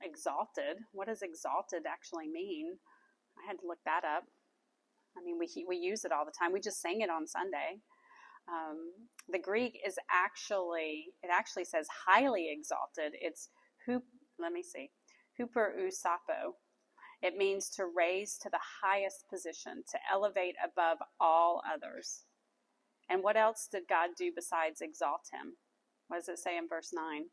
Exalted. 0.02 0.78
What 0.92 1.08
does 1.08 1.22
exalted 1.22 1.84
actually 1.88 2.28
mean? 2.28 2.76
I 3.38 3.46
had 3.46 3.58
to 3.60 3.66
look 3.66 3.78
that 3.86 4.04
up. 4.04 4.24
I 5.16 5.22
mean, 5.24 5.38
we 5.38 5.48
we 5.68 5.76
use 5.76 6.04
it 6.04 6.12
all 6.12 6.24
the 6.24 6.32
time. 6.38 6.52
We 6.52 6.60
just 6.60 6.82
sang 6.82 7.00
it 7.00 7.10
on 7.10 7.26
Sunday. 7.26 7.80
Um, 8.48 8.92
the 9.28 9.38
Greek 9.38 9.80
is 9.86 9.96
actually 10.12 11.06
it 11.22 11.30
actually 11.32 11.64
says 11.64 11.86
highly 12.06 12.50
exalted. 12.50 13.12
It's 13.20 13.48
hup. 13.86 14.02
Let 14.38 14.52
me 14.52 14.62
see, 14.62 14.90
huper 15.40 15.70
usapo. 15.80 16.54
It 17.24 17.38
means 17.38 17.70
to 17.70 17.86
raise 17.86 18.36
to 18.42 18.50
the 18.50 18.60
highest 18.82 19.24
position, 19.30 19.82
to 19.90 19.98
elevate 20.12 20.56
above 20.62 20.98
all 21.18 21.62
others. 21.66 22.24
And 23.08 23.22
what 23.22 23.38
else 23.38 23.66
did 23.72 23.84
God 23.88 24.10
do 24.14 24.30
besides 24.36 24.82
exalt 24.82 25.30
him? 25.32 25.54
What 26.08 26.18
does 26.18 26.28
it 26.28 26.38
say 26.38 26.58
in 26.58 26.68
verse 26.68 26.90
9? 26.92 27.24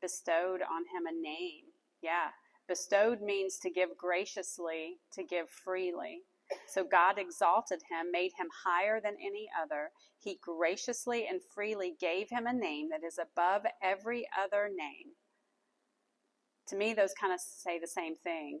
Bestowed 0.00 0.62
on 0.62 0.82
him 0.82 1.06
a 1.08 1.12
name. 1.12 1.64
Yeah. 2.00 2.28
Bestowed 2.68 3.20
means 3.20 3.58
to 3.58 3.70
give 3.70 3.98
graciously, 3.98 4.98
to 5.14 5.24
give 5.24 5.50
freely. 5.50 6.20
So 6.68 6.84
God 6.84 7.18
exalted 7.18 7.80
him, 7.90 8.12
made 8.12 8.30
him 8.38 8.50
higher 8.64 9.00
than 9.02 9.14
any 9.14 9.48
other. 9.60 9.90
He 10.16 10.38
graciously 10.40 11.26
and 11.26 11.40
freely 11.42 11.96
gave 12.00 12.30
him 12.30 12.46
a 12.46 12.52
name 12.52 12.90
that 12.90 13.04
is 13.04 13.18
above 13.18 13.62
every 13.82 14.28
other 14.40 14.68
name 14.72 15.14
to 16.68 16.76
me, 16.76 16.94
those 16.94 17.14
kind 17.18 17.32
of 17.32 17.40
say 17.40 17.78
the 17.78 17.86
same 17.86 18.16
thing. 18.16 18.60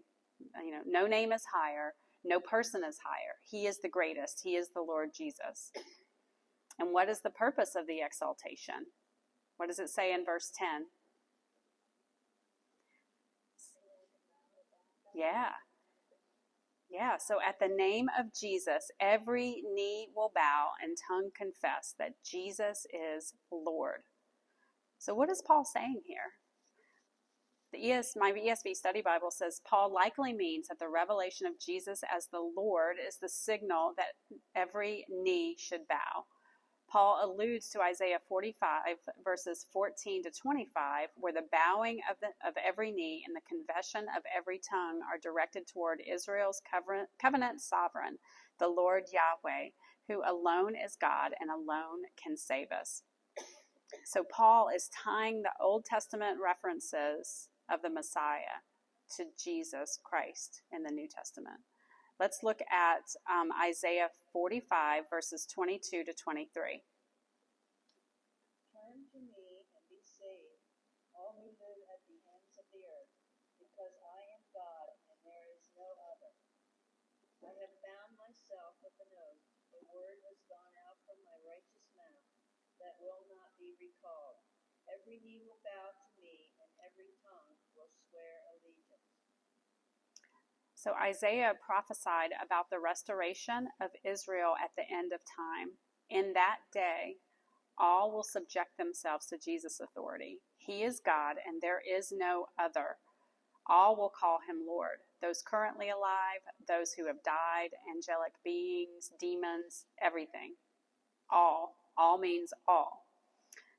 You 0.64 0.72
know, 0.72 0.82
no 0.86 1.06
name 1.06 1.32
is 1.32 1.44
higher, 1.54 1.94
no 2.24 2.40
person 2.40 2.82
is 2.86 2.98
higher. 3.04 3.36
He 3.48 3.66
is 3.66 3.78
the 3.80 3.88
greatest. 3.88 4.40
He 4.42 4.56
is 4.56 4.70
the 4.74 4.82
Lord 4.82 5.10
Jesus. 5.16 5.70
And 6.78 6.92
what 6.92 7.08
is 7.08 7.20
the 7.20 7.30
purpose 7.30 7.74
of 7.76 7.86
the 7.86 8.00
exaltation? 8.04 8.86
What 9.56 9.68
does 9.68 9.78
it 9.78 9.90
say 9.90 10.12
in 10.12 10.24
verse 10.24 10.50
10? 10.56 10.86
Yeah. 15.14 15.50
Yeah, 16.90 17.16
so 17.18 17.36
at 17.46 17.58
the 17.60 17.74
name 17.74 18.06
of 18.18 18.26
Jesus, 18.38 18.90
every 19.00 19.62
knee 19.74 20.08
will 20.14 20.30
bow 20.34 20.70
and 20.82 20.96
tongue 21.08 21.30
confess 21.36 21.94
that 21.98 22.14
Jesus 22.24 22.86
is 22.92 23.34
Lord. 23.50 24.02
So, 24.98 25.14
what 25.14 25.30
is 25.30 25.42
Paul 25.44 25.64
saying 25.64 26.02
here? 26.06 26.34
The 27.74 27.90
ES, 27.90 28.14
my 28.14 28.30
ESV 28.30 28.76
study 28.76 29.02
Bible 29.02 29.32
says 29.32 29.60
Paul 29.68 29.92
likely 29.92 30.32
means 30.32 30.68
that 30.68 30.78
the 30.78 30.88
revelation 30.88 31.44
of 31.48 31.58
Jesus 31.58 32.02
as 32.14 32.28
the 32.28 32.52
Lord 32.56 32.98
is 33.04 33.16
the 33.16 33.28
signal 33.28 33.94
that 33.96 34.14
every 34.54 35.04
knee 35.08 35.56
should 35.58 35.88
bow. 35.88 36.26
Paul 36.88 37.18
alludes 37.24 37.70
to 37.70 37.80
Isaiah 37.80 38.20
45 38.28 38.98
verses 39.24 39.66
14 39.72 40.22
to 40.22 40.30
25, 40.30 41.08
where 41.16 41.32
the 41.32 41.48
bowing 41.50 41.98
of, 42.08 42.16
the, 42.20 42.28
of 42.48 42.54
every 42.64 42.92
knee 42.92 43.24
and 43.26 43.34
the 43.34 43.40
confession 43.48 44.06
of 44.16 44.22
every 44.32 44.60
tongue 44.60 45.00
are 45.10 45.18
directed 45.18 45.66
toward 45.66 46.00
Israel's 46.06 46.62
covenant, 46.70 47.08
covenant 47.20 47.60
sovereign, 47.60 48.18
the 48.60 48.68
Lord 48.68 49.06
Yahweh, 49.12 49.70
who 50.06 50.22
alone 50.24 50.76
is 50.76 50.94
God 50.94 51.32
and 51.40 51.50
alone 51.50 52.04
can 52.22 52.36
save 52.36 52.70
us. 52.70 53.02
So 54.04 54.22
Paul 54.22 54.68
is 54.74 54.88
tying 55.04 55.42
the 55.42 55.50
Old 55.60 55.84
Testament 55.84 56.38
references 56.40 57.48
of 57.70 57.82
the 57.82 57.90
Messiah 57.90 58.64
to 59.16 59.26
Jesus 59.36 59.98
Christ 60.02 60.62
in 60.72 60.82
the 60.82 60.90
New 60.90 61.08
Testament. 61.08 61.60
Let's 62.20 62.42
look 62.42 62.60
at 62.70 63.10
um, 63.26 63.50
Isaiah 63.52 64.08
45, 64.32 65.10
verses 65.10 65.46
22 65.50 66.04
to 66.04 66.12
23. 66.14 66.84
Turn 68.70 68.98
to 69.12 69.18
me 69.18 69.66
and 69.74 69.84
be 69.90 69.98
saved, 70.02 70.62
all 71.12 71.34
who 71.36 71.50
live 71.50 71.82
at 71.90 72.02
the 72.06 72.18
ends 72.38 72.54
of 72.56 72.66
the 72.70 72.82
earth, 72.86 73.12
because 73.58 73.94
I 73.98 74.20
am 74.38 74.44
God 74.54 74.88
and 75.10 75.18
there 75.26 75.48
is 75.58 75.66
no 75.74 75.88
other. 76.14 76.32
I 77.44 77.52
have 77.60 77.76
bound 77.82 78.16
myself 78.16 78.78
with 78.80 78.94
word 79.94 80.18
has 80.26 80.42
gone 80.50 80.74
out 80.90 80.98
from 81.06 81.22
my 81.22 81.38
righteous 81.46 81.86
mouth 81.94 82.26
that 82.82 82.98
will 82.98 83.22
not 83.30 83.54
be 83.54 83.78
recalled. 83.78 84.42
Every 84.90 85.22
knee 85.22 85.38
will 85.46 85.62
bow 85.62 85.94
to 85.94 86.08
me, 86.18 86.50
and 86.58 86.68
every 86.82 87.14
tongue 87.22 87.53
swear 88.14 88.54
allegiance. 88.54 89.10
So 90.74 90.92
Isaiah 90.94 91.54
prophesied 91.64 92.30
about 92.44 92.70
the 92.70 92.78
restoration 92.78 93.68
of 93.80 93.90
Israel 94.04 94.54
at 94.62 94.70
the 94.76 94.86
end 94.86 95.12
of 95.12 95.20
time. 95.26 95.74
In 96.10 96.32
that 96.34 96.58
day, 96.72 97.16
all 97.78 98.12
will 98.12 98.22
subject 98.22 98.76
themselves 98.78 99.26
to 99.26 99.38
Jesus' 99.38 99.80
authority. 99.80 100.38
He 100.58 100.84
is 100.84 101.00
God, 101.04 101.36
and 101.44 101.60
there 101.60 101.80
is 101.82 102.12
no 102.16 102.46
other. 102.58 102.96
All 103.68 103.96
will 103.96 104.12
call 104.12 104.38
him 104.46 104.62
Lord. 104.66 104.98
Those 105.22 105.42
currently 105.42 105.88
alive, 105.88 106.44
those 106.68 106.92
who 106.92 107.06
have 107.06 107.22
died, 107.24 107.70
angelic 107.90 108.32
beings, 108.44 109.10
demons, 109.18 109.86
everything. 110.00 110.54
All. 111.30 111.76
All 111.96 112.18
means 112.18 112.52
all. 112.68 113.03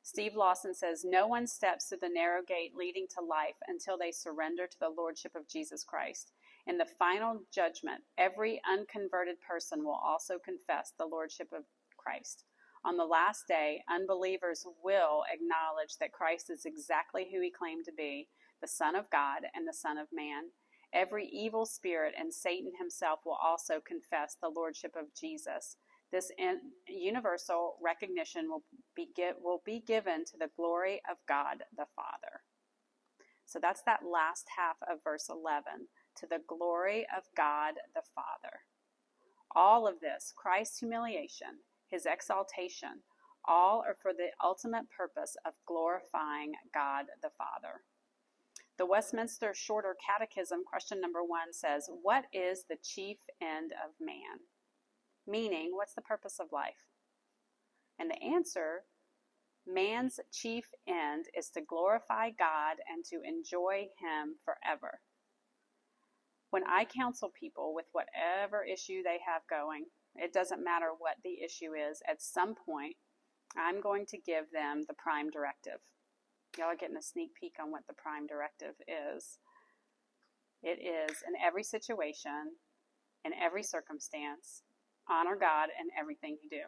Steve 0.06 0.36
Lawson 0.36 0.72
says, 0.72 1.04
No 1.04 1.26
one 1.26 1.48
steps 1.48 1.86
through 1.88 1.98
the 2.00 2.10
narrow 2.10 2.44
gate 2.48 2.74
leading 2.76 3.08
to 3.16 3.26
life 3.26 3.56
until 3.68 3.98
they 3.98 4.12
surrender 4.12 4.68
to 4.68 4.80
the 4.80 4.94
Lordship 4.96 5.34
of 5.36 5.48
Jesus 5.48 5.84
Christ. 5.84 6.32
In 6.68 6.78
the 6.78 6.86
final 6.86 7.42
judgment, 7.52 8.04
every 8.16 8.62
unconverted 8.72 9.38
person 9.42 9.84
will 9.84 10.00
also 10.06 10.36
confess 10.38 10.94
the 11.00 11.08
Lordship 11.08 11.48
of 11.52 11.64
Christ. 11.98 12.44
On 12.86 12.98
the 12.98 13.04
last 13.04 13.48
day, 13.48 13.82
unbelievers 13.90 14.64
will 14.84 15.24
acknowledge 15.34 15.98
that 16.00 16.14
Christ 16.14 16.52
is 16.52 16.66
exactly 16.66 17.28
who 17.34 17.42
he 17.42 17.50
claimed 17.50 17.86
to 17.86 17.92
be 17.92 18.28
the 18.62 18.68
Son 18.68 18.96
of 18.96 19.10
God 19.10 19.42
and 19.56 19.68
the 19.68 19.74
Son 19.74 19.98
of 19.98 20.06
Man. 20.14 20.52
Every 20.94 21.26
evil 21.26 21.66
spirit 21.66 22.14
and 22.16 22.32
Satan 22.32 22.74
himself 22.78 23.22
will 23.26 23.40
also 23.44 23.82
confess 23.86 24.38
the 24.40 24.50
Lordship 24.50 24.96
of 24.96 25.16
Jesus. 25.20 25.78
This 26.16 26.32
universal 26.88 27.76
recognition 27.84 28.50
will 28.50 28.64
be, 28.96 29.10
will 29.44 29.62
be 29.66 29.84
given 29.86 30.24
to 30.24 30.38
the 30.40 30.50
glory 30.56 31.02
of 31.12 31.18
God 31.28 31.64
the 31.76 31.88
Father. 31.94 32.40
So 33.46 33.60
that's 33.62 33.82
that 33.82 34.00
last 34.10 34.48
half 34.56 34.78
of 34.90 35.04
verse 35.04 35.28
11 35.30 35.90
to 36.20 36.26
the 36.26 36.40
glory 36.48 37.06
of 37.14 37.24
God 37.36 37.74
the 37.94 38.04
Father. 38.16 38.62
All 39.58 39.90
of 39.90 40.00
this, 40.00 40.32
Christ's 40.38 40.80
humiliation, 40.80 41.60
his 41.90 42.06
exaltation, 42.06 43.02
all 43.46 43.84
are 43.86 43.98
for 44.02 44.14
the 44.14 44.30
ultimate 44.42 44.86
purpose 44.98 45.36
of 45.46 45.52
glorifying 45.68 46.54
God 46.74 47.08
the 47.22 47.32
Father. 47.38 47.84
The 48.78 48.86
Westminster 48.86 49.54
Shorter 49.54 49.98
Catechism, 50.00 50.64
question 50.66 51.02
number 51.02 51.26
one 51.26 51.52
says, 51.52 51.90
What 52.04 52.24
is 52.32 52.64
the 52.70 52.78
chief 52.82 53.18
end 53.42 53.74
of 53.74 53.92
man? 54.00 54.40
Meaning, 55.28 55.72
what's 55.74 55.94
the 55.94 56.02
purpose 56.02 56.40
of 56.40 56.52
life? 56.52 56.88
And 58.00 58.10
the 58.10 58.22
answer 58.22 58.84
man's 59.68 60.20
chief 60.32 60.66
end 60.88 61.26
is 61.36 61.50
to 61.50 61.62
glorify 61.62 62.30
God 62.30 62.78
and 62.88 63.04
to 63.06 63.22
enjoy 63.28 63.88
Him 64.00 64.36
forever. 64.44 65.00
When 66.52 66.64
I 66.64 66.86
counsel 66.86 67.32
people 67.38 67.74
with 67.74 67.86
whatever 67.92 68.64
issue 68.64 69.02
they 69.04 69.18
have 69.26 69.42
going, 69.50 69.86
it 70.16 70.32
doesn't 70.32 70.64
matter 70.64 70.92
what 70.98 71.16
the 71.24 71.44
issue 71.44 71.74
is, 71.74 72.02
at 72.08 72.22
some 72.22 72.56
point, 72.56 72.96
I'm 73.58 73.82
going 73.82 74.06
to 74.08 74.18
give 74.18 74.52
them 74.54 74.84
the 74.88 74.94
prime 74.94 75.30
directive. 75.30 75.80
Y'all 76.58 76.68
are 76.68 76.76
getting 76.76 76.98
a 76.98 77.02
sneak 77.02 77.34
peek 77.40 77.56
on 77.62 77.72
what 77.72 77.88
the 77.88 77.94
prime 77.94 78.28
directive 78.28 78.76
is. 78.88 79.40
It 80.64 80.80
is 80.80 81.18
in 81.28 81.34
every 81.46 81.64
situation, 81.64 82.56
in 83.26 83.34
every 83.34 83.64
circumstance, 83.64 84.64
honor 85.10 85.36
God 85.40 85.70
in 85.80 85.88
everything 86.00 86.38
you 86.42 86.50
do. 86.50 86.64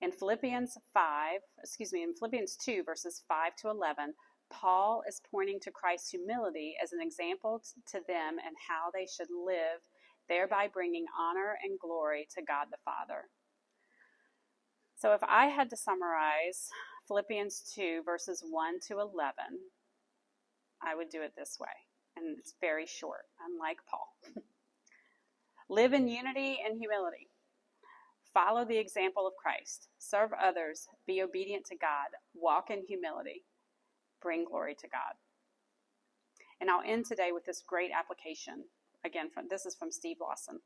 In 0.00 0.12
Philippians 0.12 0.76
5, 0.92 1.40
excuse 1.62 1.92
me, 1.92 2.02
in 2.02 2.14
Philippians 2.14 2.56
2, 2.56 2.82
verses 2.84 3.22
5 3.28 3.56
to 3.62 3.70
11, 3.70 4.14
Paul 4.50 5.02
is 5.08 5.20
pointing 5.30 5.60
to 5.60 5.70
Christ's 5.70 6.10
humility 6.10 6.74
as 6.82 6.92
an 6.92 7.00
example 7.00 7.62
to 7.90 8.00
them 8.06 8.36
and 8.44 8.54
how 8.68 8.90
they 8.92 9.06
should 9.06 9.28
live, 9.30 9.80
thereby 10.28 10.68
bringing 10.72 11.06
honor 11.18 11.56
and 11.62 11.78
glory 11.78 12.28
to 12.34 12.42
God 12.42 12.66
the 12.70 12.76
Father. 12.84 13.24
So 14.96 15.12
if 15.12 15.22
I 15.22 15.46
had 15.46 15.70
to 15.70 15.76
summarize 15.76 16.68
Philippians 17.08 17.72
2, 17.74 18.02
verses 18.04 18.42
1 18.48 18.80
to 18.88 19.00
11, 19.00 19.34
I 20.82 20.94
would 20.94 21.08
do 21.08 21.22
it 21.22 21.32
this 21.36 21.56
way. 21.60 21.68
And 22.16 22.38
it's 22.38 22.54
very 22.60 22.86
short, 22.86 23.24
unlike 23.44 23.78
Paul. 23.90 24.08
Live 25.68 25.92
in 25.92 26.08
unity 26.08 26.58
and 26.64 26.78
humility. 26.78 27.28
Follow 28.34 28.64
the 28.64 28.76
example 28.76 29.26
of 29.26 29.32
Christ. 29.40 29.88
Serve 29.98 30.30
others. 30.32 30.88
Be 31.06 31.22
obedient 31.22 31.64
to 31.66 31.76
God. 31.76 32.08
Walk 32.34 32.70
in 32.70 32.82
humility. 32.86 33.44
Bring 34.20 34.44
glory 34.44 34.74
to 34.74 34.88
God. 34.88 35.14
And 36.60 36.70
I'll 36.70 36.82
end 36.84 37.06
today 37.06 37.30
with 37.32 37.44
this 37.44 37.62
great 37.66 37.90
application. 37.98 38.64
Again, 39.04 39.30
from, 39.32 39.46
this 39.48 39.66
is 39.66 39.74
from 39.74 39.90
Steve 39.90 40.16
Lawson. 40.20 40.60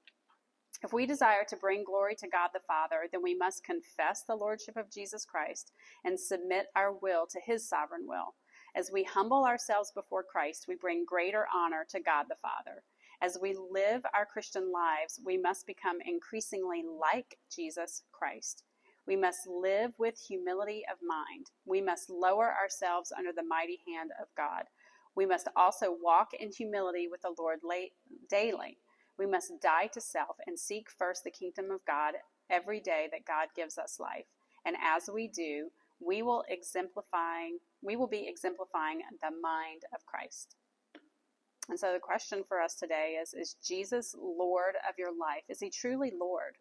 If 0.82 0.92
we 0.92 1.06
desire 1.06 1.44
to 1.48 1.56
bring 1.56 1.82
glory 1.84 2.14
to 2.16 2.28
God 2.28 2.50
the 2.52 2.60
Father, 2.66 3.08
then 3.10 3.22
we 3.22 3.34
must 3.34 3.64
confess 3.64 4.22
the 4.22 4.36
Lordship 4.36 4.76
of 4.76 4.90
Jesus 4.90 5.24
Christ 5.24 5.72
and 6.04 6.18
submit 6.18 6.66
our 6.76 6.92
will 6.92 7.26
to 7.30 7.40
His 7.44 7.68
sovereign 7.68 8.06
will. 8.06 8.34
As 8.76 8.90
we 8.92 9.02
humble 9.02 9.44
ourselves 9.44 9.90
before 9.92 10.22
Christ, 10.22 10.66
we 10.68 10.76
bring 10.76 11.04
greater 11.04 11.46
honor 11.54 11.84
to 11.90 12.00
God 12.00 12.26
the 12.28 12.36
Father. 12.40 12.82
As 13.20 13.38
we 13.40 13.54
live 13.54 14.02
our 14.14 14.24
Christian 14.24 14.70
lives, 14.72 15.20
we 15.24 15.36
must 15.36 15.66
become 15.66 15.98
increasingly 16.04 16.84
like 16.84 17.38
Jesus 17.54 18.02
Christ. 18.12 18.62
We 19.06 19.16
must 19.16 19.48
live 19.48 19.92
with 19.98 20.18
humility 20.18 20.84
of 20.90 20.98
mind. 21.02 21.46
We 21.64 21.80
must 21.80 22.10
lower 22.10 22.54
ourselves 22.54 23.12
under 23.16 23.32
the 23.32 23.42
mighty 23.42 23.80
hand 23.86 24.10
of 24.20 24.28
God. 24.36 24.64
We 25.16 25.26
must 25.26 25.48
also 25.56 25.96
walk 26.00 26.28
in 26.38 26.52
humility 26.52 27.08
with 27.10 27.22
the 27.22 27.34
Lord 27.36 27.58
daily. 28.28 28.78
We 29.18 29.26
must 29.26 29.60
die 29.60 29.88
to 29.94 30.00
self 30.00 30.36
and 30.46 30.58
seek 30.58 30.88
first 30.88 31.24
the 31.24 31.30
kingdom 31.30 31.72
of 31.72 31.84
God 31.86 32.14
every 32.48 32.80
day 32.80 33.08
that 33.10 33.26
God 33.26 33.48
gives 33.56 33.78
us 33.78 33.98
life. 33.98 34.26
And 34.64 34.76
as 34.80 35.10
we 35.12 35.26
do, 35.26 35.70
we 36.00 36.22
will 36.22 36.44
exemplifying 36.48 37.58
we 37.82 37.96
will 37.96 38.08
be 38.08 38.28
exemplifying 38.28 39.00
the 39.22 39.30
mind 39.30 39.82
of 39.94 40.04
Christ. 40.06 40.56
And 41.68 41.78
so 41.78 41.92
the 41.92 42.00
question 42.00 42.42
for 42.48 42.60
us 42.60 42.74
today 42.74 43.18
is 43.20 43.34
Is 43.34 43.56
Jesus 43.64 44.14
Lord 44.18 44.74
of 44.88 44.94
your 44.98 45.10
life? 45.10 45.44
Is 45.48 45.60
he 45.60 45.70
truly 45.70 46.12
Lord? 46.18 46.56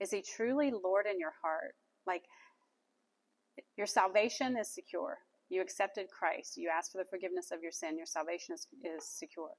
Is 0.00 0.10
he 0.10 0.22
truly 0.22 0.70
Lord 0.70 1.06
in 1.10 1.18
your 1.18 1.32
heart? 1.42 1.74
Like 2.06 2.22
your 3.76 3.86
salvation 3.86 4.56
is 4.56 4.72
secure. 4.72 5.18
You 5.48 5.62
accepted 5.62 6.06
Christ. 6.10 6.56
You 6.56 6.70
asked 6.76 6.92
for 6.92 6.98
the 6.98 7.08
forgiveness 7.10 7.50
of 7.52 7.62
your 7.62 7.72
sin. 7.72 7.96
Your 7.96 8.06
salvation 8.06 8.54
is, 8.54 8.66
is 8.82 9.06
secure. 9.06 9.52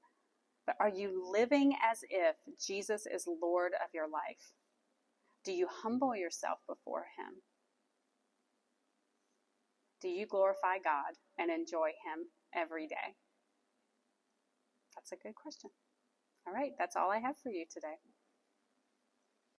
But 0.66 0.76
are 0.80 0.90
you 0.90 1.30
living 1.32 1.74
as 1.90 2.00
if 2.10 2.36
Jesus 2.60 3.06
is 3.06 3.26
Lord 3.40 3.72
of 3.72 3.88
your 3.94 4.08
life? 4.08 4.52
Do 5.44 5.52
you 5.52 5.66
humble 5.82 6.14
yourself 6.14 6.58
before 6.68 7.06
Him? 7.16 7.40
Do 10.02 10.08
you 10.08 10.26
glorify 10.26 10.78
God 10.84 11.14
and 11.38 11.50
enjoy 11.50 11.88
Him 11.88 12.26
every 12.54 12.86
day? 12.86 13.16
That's 14.98 15.12
a 15.12 15.16
good 15.16 15.36
question. 15.36 15.70
All 16.46 16.54
right, 16.54 16.72
that's 16.78 16.96
all 16.96 17.12
I 17.12 17.18
have 17.20 17.36
for 17.38 17.50
you 17.50 17.66
today. 17.72 17.96